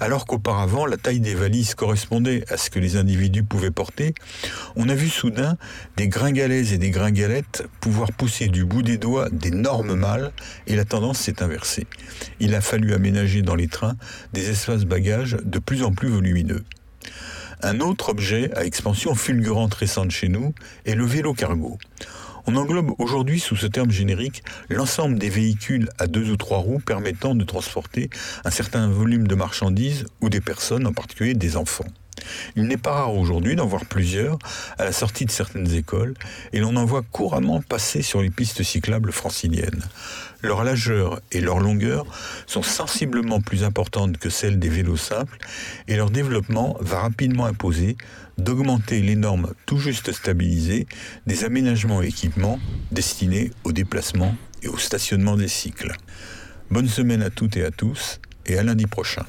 Alors 0.00 0.26
qu'auparavant, 0.26 0.86
la 0.86 0.96
taille 0.96 1.20
des 1.20 1.34
valises 1.34 1.74
correspondait 1.74 2.44
à 2.48 2.56
ce 2.56 2.70
que 2.70 2.78
les 2.78 2.96
individus 2.96 3.42
pouvaient 3.42 3.70
porter, 3.70 4.14
on 4.76 4.88
a 4.88 4.94
vu 4.94 5.08
soudain 5.08 5.56
des 5.96 6.08
gringalaises 6.08 6.72
et 6.72 6.78
des 6.78 6.90
gringalettes 6.90 7.64
pouvoir 7.80 8.12
pousser 8.12 8.48
du 8.48 8.64
bout 8.64 8.82
des 8.82 8.98
doigts 8.98 9.28
d'énormes 9.30 9.94
mâles 9.94 10.32
et 10.66 10.76
la 10.76 10.84
tendance 10.84 11.18
s'est 11.18 11.42
inversée. 11.42 11.86
Il 12.40 12.54
a 12.54 12.60
fallu 12.60 12.94
aménager 12.94 13.42
dans 13.42 13.54
les 13.54 13.68
trains 13.68 13.96
des 14.32 14.50
espaces 14.50 14.84
bagages 14.84 15.36
de 15.44 15.58
plus 15.58 15.82
en 15.82 15.92
plus 15.92 16.08
volumineux. 16.08 16.64
Un 17.62 17.80
autre 17.80 18.08
objet 18.08 18.50
à 18.56 18.64
expansion 18.64 19.14
fulgurante 19.14 19.74
récente 19.74 20.10
chez 20.10 20.28
nous 20.28 20.54
est 20.86 20.94
le 20.94 21.04
vélo 21.04 21.34
cargo. 21.34 21.78
On 22.46 22.56
englobe 22.56 22.92
aujourd'hui 22.98 23.40
sous 23.40 23.56
ce 23.56 23.66
terme 23.66 23.90
générique 23.90 24.42
l'ensemble 24.68 25.18
des 25.18 25.28
véhicules 25.28 25.88
à 25.98 26.06
deux 26.06 26.30
ou 26.30 26.36
trois 26.36 26.58
roues 26.58 26.80
permettant 26.80 27.34
de 27.34 27.44
transporter 27.44 28.10
un 28.44 28.50
certain 28.50 28.88
volume 28.88 29.26
de 29.26 29.34
marchandises 29.34 30.06
ou 30.20 30.28
des 30.28 30.40
personnes, 30.40 30.86
en 30.86 30.92
particulier 30.92 31.34
des 31.34 31.56
enfants. 31.56 31.86
Il 32.56 32.64
n'est 32.64 32.76
pas 32.76 32.92
rare 32.92 33.14
aujourd'hui 33.14 33.56
d'en 33.56 33.66
voir 33.66 33.84
plusieurs 33.86 34.38
à 34.78 34.84
la 34.84 34.92
sortie 34.92 35.24
de 35.24 35.30
certaines 35.30 35.72
écoles 35.72 36.14
et 36.52 36.60
l'on 36.60 36.76
en 36.76 36.84
voit 36.84 37.02
couramment 37.02 37.62
passer 37.62 38.02
sur 38.02 38.22
les 38.22 38.30
pistes 38.30 38.62
cyclables 38.62 39.12
franciliennes. 39.12 39.84
Leur 40.42 40.64
largeur 40.64 41.20
et 41.32 41.40
leur 41.40 41.60
longueur 41.60 42.06
sont 42.46 42.62
sensiblement 42.62 43.40
plus 43.40 43.62
importantes 43.62 44.16
que 44.18 44.30
celles 44.30 44.58
des 44.58 44.68
vélos 44.68 44.96
simples 44.96 45.38
et 45.86 45.96
leur 45.96 46.10
développement 46.10 46.76
va 46.80 47.00
rapidement 47.00 47.46
imposer 47.46 47.96
d'augmenter 48.38 49.02
les 49.02 49.16
normes 49.16 49.52
tout 49.66 49.78
juste 49.78 50.12
stabilisées 50.12 50.86
des 51.26 51.44
aménagements 51.44 52.02
et 52.02 52.06
équipements 52.06 52.58
destinés 52.90 53.50
au 53.64 53.72
déplacement 53.72 54.34
et 54.62 54.68
au 54.68 54.78
stationnement 54.78 55.36
des 55.36 55.48
cycles. 55.48 55.94
Bonne 56.70 56.88
semaine 56.88 57.22
à 57.22 57.30
toutes 57.30 57.56
et 57.56 57.64
à 57.64 57.70
tous 57.70 58.20
et 58.46 58.58
à 58.58 58.62
lundi 58.62 58.86
prochain. 58.86 59.26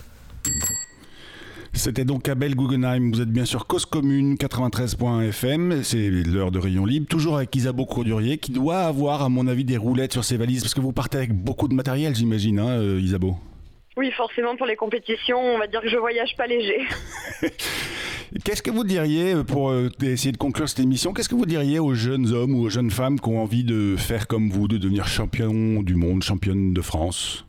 C'était 1.73 2.05
donc 2.05 2.27
Abel 2.29 2.55
Guggenheim. 2.55 3.11
Vous 3.11 3.21
êtes 3.21 3.31
bien 3.31 3.45
sûr 3.45 3.65
Cause 3.65 3.85
Commune 3.85 4.35
93.fm. 4.35 5.83
C'est 5.83 6.09
l'heure 6.09 6.51
de 6.51 6.59
Rayon 6.59 6.85
Libre. 6.85 7.07
Toujours 7.07 7.37
avec 7.37 7.55
Isabeau 7.55 7.85
Courdurier 7.85 8.37
qui 8.37 8.51
doit 8.51 8.79
avoir, 8.79 9.21
à 9.21 9.29
mon 9.29 9.47
avis, 9.47 9.63
des 9.63 9.77
roulettes 9.77 10.13
sur 10.13 10.23
ses 10.23 10.37
valises 10.37 10.61
parce 10.61 10.73
que 10.73 10.81
vous 10.81 10.91
partez 10.91 11.17
avec 11.17 11.33
beaucoup 11.33 11.67
de 11.67 11.73
matériel, 11.73 12.15
j'imagine, 12.15 12.59
hein, 12.59 12.69
euh, 12.69 12.99
Isabeau. 13.01 13.35
Oui, 13.97 14.11
forcément, 14.11 14.55
pour 14.55 14.67
les 14.67 14.75
compétitions, 14.75 15.39
on 15.39 15.57
va 15.57 15.67
dire 15.67 15.81
que 15.81 15.89
je 15.89 15.97
voyage 15.97 16.35
pas 16.37 16.47
léger. 16.47 16.81
Qu'est-ce 18.45 18.61
que 18.61 18.71
vous 18.71 18.85
diriez, 18.85 19.33
euh, 19.33 19.43
pour 19.43 19.71
euh, 19.71 19.89
essayer 20.01 20.31
de 20.31 20.37
conclure 20.37 20.69
cette 20.69 20.79
émission, 20.79 21.11
qu'est-ce 21.11 21.27
que 21.27 21.35
vous 21.35 21.45
diriez 21.45 21.79
aux 21.79 21.93
jeunes 21.93 22.31
hommes 22.31 22.55
ou 22.55 22.61
aux 22.61 22.69
jeunes 22.69 22.89
femmes 22.89 23.19
qui 23.19 23.27
ont 23.27 23.41
envie 23.41 23.65
de 23.65 23.95
faire 23.97 24.27
comme 24.27 24.49
vous, 24.49 24.69
de 24.69 24.77
devenir 24.77 25.07
champion 25.07 25.83
du 25.83 25.95
monde, 25.95 26.23
championne 26.23 26.73
de 26.73 26.81
France? 26.81 27.45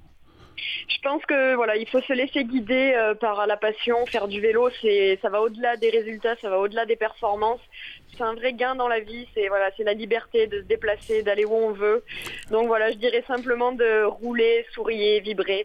Je 0.89 0.99
pense 1.03 1.25
que 1.27 1.55
voilà, 1.55 1.77
il 1.77 1.89
faut 1.89 2.01
se 2.01 2.13
laisser 2.13 2.45
guider 2.45 2.95
euh, 2.97 3.15
par 3.15 3.47
la 3.47 3.57
passion. 3.57 4.05
Faire 4.07 4.29
du 4.29 4.41
vélo, 4.41 4.69
c'est 4.81 5.19
ça 5.23 5.29
va 5.29 5.41
au-delà 5.41 5.77
des 5.77 5.91
résultats, 5.91 6.37
ça 6.41 6.51
va 6.51 6.59
au-delà 6.59 6.87
des 6.87 6.97
performances. 6.97 7.61
C'est 8.17 8.23
un 8.23 8.35
vrai 8.35 8.53
gain 8.53 8.75
dans 8.75 8.89
la 8.89 9.01
vie. 9.01 9.27
C'est 9.35 9.49
voilà, 9.49 9.71
c'est 9.77 9.85
la 9.85 9.95
liberté 9.95 10.47
de 10.47 10.59
se 10.59 10.65
déplacer, 10.65 11.23
d'aller 11.23 11.45
où 11.45 11.55
on 11.55 11.73
veut. 11.73 12.05
Donc 12.51 12.67
voilà, 12.67 12.91
je 12.91 12.97
dirais 12.97 13.25
simplement 13.27 13.73
de 13.73 14.05
rouler, 14.05 14.67
sourire, 14.73 15.23
vibrer. 15.23 15.65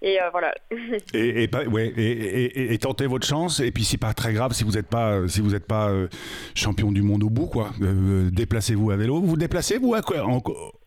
Et 0.00 0.22
euh, 0.22 0.30
voilà. 0.30 0.54
et, 1.14 1.44
et, 1.44 2.72
et, 2.72 2.78
tentez 2.78 3.06
votre 3.06 3.26
chance. 3.26 3.60
Et 3.60 3.72
puis 3.72 3.84
c'est 3.84 3.98
pas 3.98 4.14
très 4.14 4.32
grave 4.32 4.52
si 4.52 4.62
vous 4.62 4.72
n'êtes 4.72 4.86
pas 4.86 5.26
si 5.28 5.40
vous 5.40 5.54
êtes 5.56 5.66
pas 5.66 5.90
euh, 5.90 6.08
champion 6.54 6.92
du 6.92 7.02
monde 7.02 7.24
au 7.24 7.30
bout 7.30 7.46
quoi. 7.46 7.70
déplacez-vous 7.80 8.90
à 8.90 8.96
vélo. 8.96 9.20
Vous 9.20 9.26
vous 9.26 9.36
déplacez 9.36 9.78
vous 9.78 9.96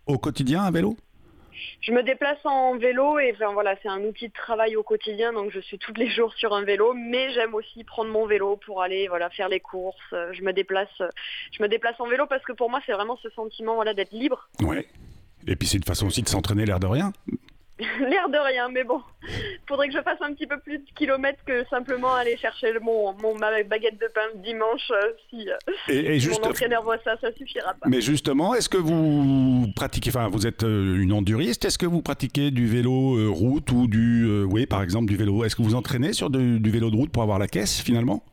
au 0.08 0.18
quotidien 0.18 0.64
à 0.64 0.72
vélo? 0.72 0.96
Je 1.82 1.92
me 1.92 2.04
déplace 2.04 2.38
en 2.46 2.78
vélo 2.78 3.20
et 3.20 3.36
voilà, 3.54 3.76
c'est 3.82 3.90
un 3.90 4.04
outil 4.04 4.28
de 4.28 4.34
travail 4.34 4.76
au 4.76 4.84
quotidien, 4.84 5.34
donc 5.34 5.52
je 5.52 5.60
suis 5.60 5.80
tous 5.80 5.94
les 5.94 6.10
jours 6.16 6.34
sur 6.36 6.54
un 6.54 6.64
vélo, 6.64 6.94
mais 6.94 7.32
j'aime 7.34 7.54
aussi 7.56 7.84
prendre 7.84 8.12
mon 8.12 8.26
vélo 8.26 8.58
pour 8.58 8.82
aller 8.82 9.08
voilà, 9.08 9.30
faire 9.30 9.50
les 9.50 9.60
courses. 9.60 9.98
Je 10.12 10.44
me 10.44 10.54
déplace, 10.54 11.02
je 11.52 11.64
me 11.64 11.68
déplace 11.68 12.00
en 12.00 12.08
vélo 12.08 12.26
parce 12.28 12.44
que 12.44 12.54
pour 12.54 12.70
moi 12.70 12.82
c'est 12.86 12.94
vraiment 12.94 13.18
ce 13.18 13.30
sentiment 13.32 13.76
voilà, 13.76 13.94
d'être 13.94 14.12
libre. 14.12 14.50
Ouais. 14.62 14.88
Et 15.48 15.56
puis 15.56 15.68
c'est 15.68 15.78
une 15.78 15.84
façon 15.84 16.08
aussi 16.08 16.22
de 16.22 16.30
s'entraîner 16.30 16.66
l'air 16.66 16.80
de 16.80 16.88
rien. 16.88 17.12
L'air 18.00 18.30
de 18.30 18.38
rien, 18.38 18.70
mais 18.70 18.84
bon, 18.84 19.02
faudrait 19.68 19.88
que 19.88 19.94
je 19.96 20.02
fasse 20.02 20.22
un 20.22 20.34
petit 20.34 20.46
peu 20.46 20.60
plus 20.60 20.78
de 20.78 20.86
kilomètres 20.96 21.44
que 21.46 21.66
simplement 21.70 22.14
aller 22.14 22.38
chercher 22.38 22.74
mon, 22.80 23.14
mon 23.14 23.36
ma 23.36 23.64
baguette 23.64 24.00
de 24.00 24.08
pain 24.14 24.22
dimanche. 24.36 24.92
Euh, 24.92 25.14
si, 25.30 25.50
euh, 25.50 25.56
et, 25.90 26.20
mon 26.28 26.50
entraîneur 26.50 26.84
voit 26.84 27.00
ça, 27.04 27.18
ça 27.20 27.32
suffira 27.34 27.74
pas. 27.74 27.88
Mais 27.88 28.02
justement, 28.02 28.54
est-ce 28.54 28.70
que 28.70 28.78
vous 28.78 29.68
pratiquez, 29.76 30.12
enfin, 30.12 30.28
vous 30.28 30.46
êtes 30.46 30.64
euh, 30.64 31.02
une 31.02 31.12
enduriste, 31.12 31.66
est-ce 31.66 31.78
que 31.78 31.88
vous 31.88 32.02
pratiquez 32.02 32.52
du 32.52 32.68
vélo 32.68 33.34
route 33.34 33.72
ou 33.72 33.88
du, 33.88 34.44
oui, 34.44 34.66
par 34.68 34.84
exemple, 34.84 35.08
du 35.08 35.18
vélo? 35.18 35.44
Est-ce 35.44 35.56
que 35.56 35.64
vous 35.64 35.76
entraînez 35.76 36.14
sur 36.14 36.30
du 36.30 36.70
vélo 36.70 36.92
de 36.92 36.96
route 36.96 37.12
pour 37.12 37.24
avoir 37.24 37.40
la 37.40 37.48
caisse 37.48 37.82
finalement? 37.82 38.24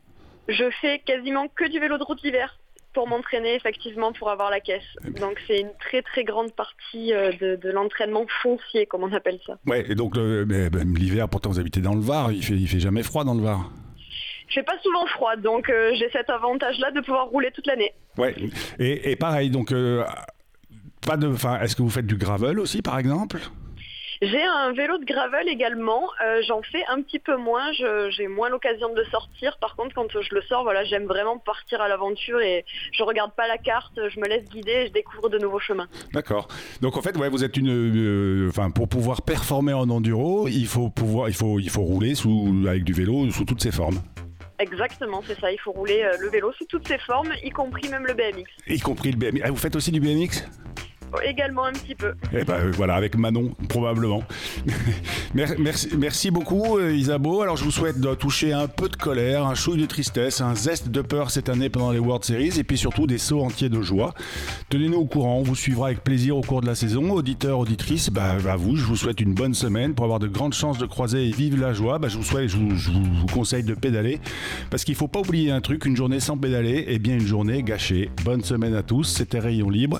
Je 0.47 0.69
fais 0.81 0.99
quasiment 0.99 1.47
que 1.47 1.67
du 1.69 1.79
vélo 1.79 1.97
de 1.97 2.03
route 2.03 2.21
l'hiver 2.23 2.59
pour 2.99 3.07
m'entraîner 3.07 3.55
effectivement 3.55 4.11
pour 4.11 4.29
avoir 4.29 4.49
la 4.49 4.59
caisse. 4.59 4.83
Donc 5.21 5.39
c'est 5.47 5.61
une 5.61 5.71
très 5.79 6.01
très 6.01 6.25
grande 6.25 6.51
partie 6.51 7.13
euh, 7.13 7.31
de, 7.39 7.71
l'entraînement 7.71 8.25
foncier 8.41 8.87
comme 8.87 9.03
on 9.03 9.13
appelle 9.13 9.39
ça. 9.47 9.57
Ouais 9.65 9.89
et 9.89 9.95
donc 9.95 10.17
l'hiver 10.17 11.29
pourtant 11.29 11.49
vous 11.49 11.61
habitez 11.61 11.79
dans 11.79 11.95
le 11.95 12.01
Var, 12.01 12.33
il 12.33 12.43
fait 12.43 12.55
il 12.55 12.67
fait 12.67 12.81
jamais 12.81 13.01
froid 13.01 13.23
dans 13.23 13.35
le 13.35 13.41
Var. 13.41 13.71
Il 14.49 14.53
fait 14.53 14.63
pas 14.63 14.77
souvent 14.83 15.07
froid 15.07 15.37
donc 15.37 15.69
euh, 15.69 15.91
j'ai 15.97 16.09
cet 16.11 16.29
avantage 16.29 16.77
là 16.79 16.91
de 16.91 16.99
pouvoir 16.99 17.27
rouler 17.27 17.51
toute 17.51 17.67
l'année. 17.67 17.93
Ouais 18.17 18.35
et, 18.79 19.15
pareil 19.15 19.49
donc 19.49 19.71
euh, 19.71 20.03
pas 21.07 21.15
de 21.15 21.27
enfin 21.27 21.61
est-ce 21.61 21.77
que 21.77 21.81
vous 21.81 21.89
faites 21.89 22.07
du 22.07 22.17
gravel 22.17 22.59
aussi 22.59 22.81
par 22.81 22.99
exemple? 22.99 23.39
J'ai 24.21 24.43
un 24.43 24.73
vélo 24.73 24.97
de 24.97 25.05
gravel 25.05 25.47
également. 25.47 26.03
Euh, 26.23 26.41
j'en 26.45 26.61
fais 26.61 26.83
un 26.89 27.01
petit 27.01 27.19
peu 27.19 27.37
moins. 27.37 27.71
J'ai 28.09 28.27
moins 28.27 28.49
l'occasion 28.49 28.93
de 28.93 29.03
sortir. 29.05 29.57
Par 29.59 29.75
contre, 29.75 29.95
quand 29.95 30.07
je 30.09 30.35
le 30.35 30.41
sors, 30.41 30.63
voilà, 30.63 30.83
j'aime 30.83 31.05
vraiment 31.05 31.37
partir 31.37 31.81
à 31.81 31.87
l'aventure 31.87 32.41
et 32.41 32.65
je 32.91 33.03
regarde 33.03 33.31
pas 33.33 33.47
la 33.47 33.57
carte. 33.57 33.99
Je 34.09 34.19
me 34.19 34.27
laisse 34.27 34.43
guider 34.49 34.71
et 34.71 34.87
je 34.87 34.91
découvre 34.91 35.29
de 35.29 35.37
nouveaux 35.37 35.59
chemins. 35.59 35.87
D'accord. 36.13 36.47
Donc 36.81 36.97
en 36.97 37.01
fait, 37.01 37.15
ouais, 37.17 37.29
vous 37.29 37.43
êtes 37.43 37.55
une, 37.55 37.69
euh, 37.69 38.49
enfin, 38.49 38.71
pour 38.71 38.89
pouvoir 38.89 39.21
performer 39.21 39.73
en 39.73 39.89
enduro, 39.89 40.47
il 40.47 40.67
faut 40.67 40.89
pouvoir, 40.89 41.29
il 41.29 41.35
faut, 41.35 41.59
il 41.59 41.69
faut 41.69 41.81
rouler 41.81 42.15
sous 42.15 42.65
avec 42.67 42.83
du 42.83 42.93
vélo 42.93 43.29
sous 43.31 43.45
toutes 43.45 43.61
ses 43.61 43.71
formes. 43.71 44.01
Exactement, 44.59 45.23
c'est 45.25 45.39
ça. 45.39 45.51
Il 45.51 45.59
faut 45.59 45.71
rouler 45.71 46.03
euh, 46.03 46.17
le 46.19 46.29
vélo 46.29 46.51
sous 46.51 46.65
toutes 46.65 46.87
ses 46.87 46.97
formes, 46.97 47.31
y 47.43 47.49
compris 47.49 47.87
même 47.87 48.05
le 48.05 48.13
BMX. 48.13 48.49
Y 48.67 48.79
compris 48.81 49.11
le 49.11 49.17
BMX. 49.17 49.41
Ah, 49.45 49.51
vous 49.51 49.55
faites 49.55 49.75
aussi 49.77 49.91
du 49.91 50.01
BMX 50.01 50.43
Également 51.23 51.65
un 51.65 51.73
petit 51.73 51.95
peu. 51.95 52.09
Et 52.33 52.39
eh 52.39 52.43
ben 52.43 52.71
voilà, 52.71 52.95
avec 52.95 53.17
Manon, 53.17 53.55
probablement. 53.67 54.23
merci, 55.33 56.31
beaucoup, 56.31 56.77
euh, 56.77 56.93
Isabeau. 56.93 57.41
Alors, 57.41 57.57
je 57.57 57.63
vous 57.63 57.71
souhaite 57.71 57.99
de 57.99 58.13
toucher 58.15 58.53
un 58.53 58.67
peu 58.67 58.89
de 58.89 58.95
colère, 58.95 59.45
un 59.45 59.55
chouille 59.55 59.81
de 59.81 59.85
tristesse, 59.85 60.41
un 60.41 60.55
zeste 60.55 60.89
de 60.89 61.01
peur 61.01 61.31
cette 61.31 61.49
année 61.49 61.69
pendant 61.69 61.91
les 61.91 61.99
World 61.99 62.23
Series, 62.23 62.59
et 62.59 62.63
puis 62.63 62.77
surtout 62.77 63.07
des 63.07 63.17
sauts 63.17 63.41
entiers 63.41 63.69
de 63.69 63.81
joie. 63.81 64.13
Tenez-nous 64.69 64.97
au 64.97 65.05
courant, 65.05 65.37
on 65.37 65.43
vous 65.43 65.55
suivra 65.55 65.87
avec 65.87 66.03
plaisir 66.03 66.37
au 66.37 66.41
cours 66.41 66.61
de 66.61 66.67
la 66.67 66.75
saison. 66.75 67.11
Auditeurs, 67.11 67.59
auditrices, 67.59 68.09
bah, 68.09 68.35
à 68.47 68.55
vous, 68.55 68.75
je 68.75 68.85
vous 68.85 68.95
souhaite 68.95 69.21
une 69.21 69.33
bonne 69.33 69.53
semaine 69.53 69.93
pour 69.93 70.05
avoir 70.05 70.19
de 70.19 70.27
grandes 70.27 70.53
chances 70.53 70.77
de 70.77 70.85
croiser 70.85 71.27
et 71.27 71.31
vivre 71.31 71.59
la 71.59 71.73
joie. 71.73 71.99
Bah, 71.99 72.07
je 72.07 72.17
vous 72.17 72.23
souhaite, 72.23 72.47
je 72.47 72.57
vous, 72.57 73.25
conseille 73.33 73.63
de 73.63 73.73
pédaler, 73.73 74.19
parce 74.69 74.83
qu'il 74.83 74.95
faut 74.95 75.07
pas 75.07 75.19
oublier 75.19 75.51
un 75.51 75.61
truc, 75.61 75.85
une 75.85 75.95
journée 75.95 76.19
sans 76.19 76.37
pédaler, 76.37 76.85
et 76.87 76.99
bien 76.99 77.15
une 77.15 77.27
journée 77.27 77.63
gâchée. 77.63 78.09
Bonne 78.23 78.43
semaine 78.43 78.75
à 78.75 78.83
tous, 78.83 79.03
c'était 79.03 79.39
Rayon 79.39 79.69
Libre. 79.69 79.99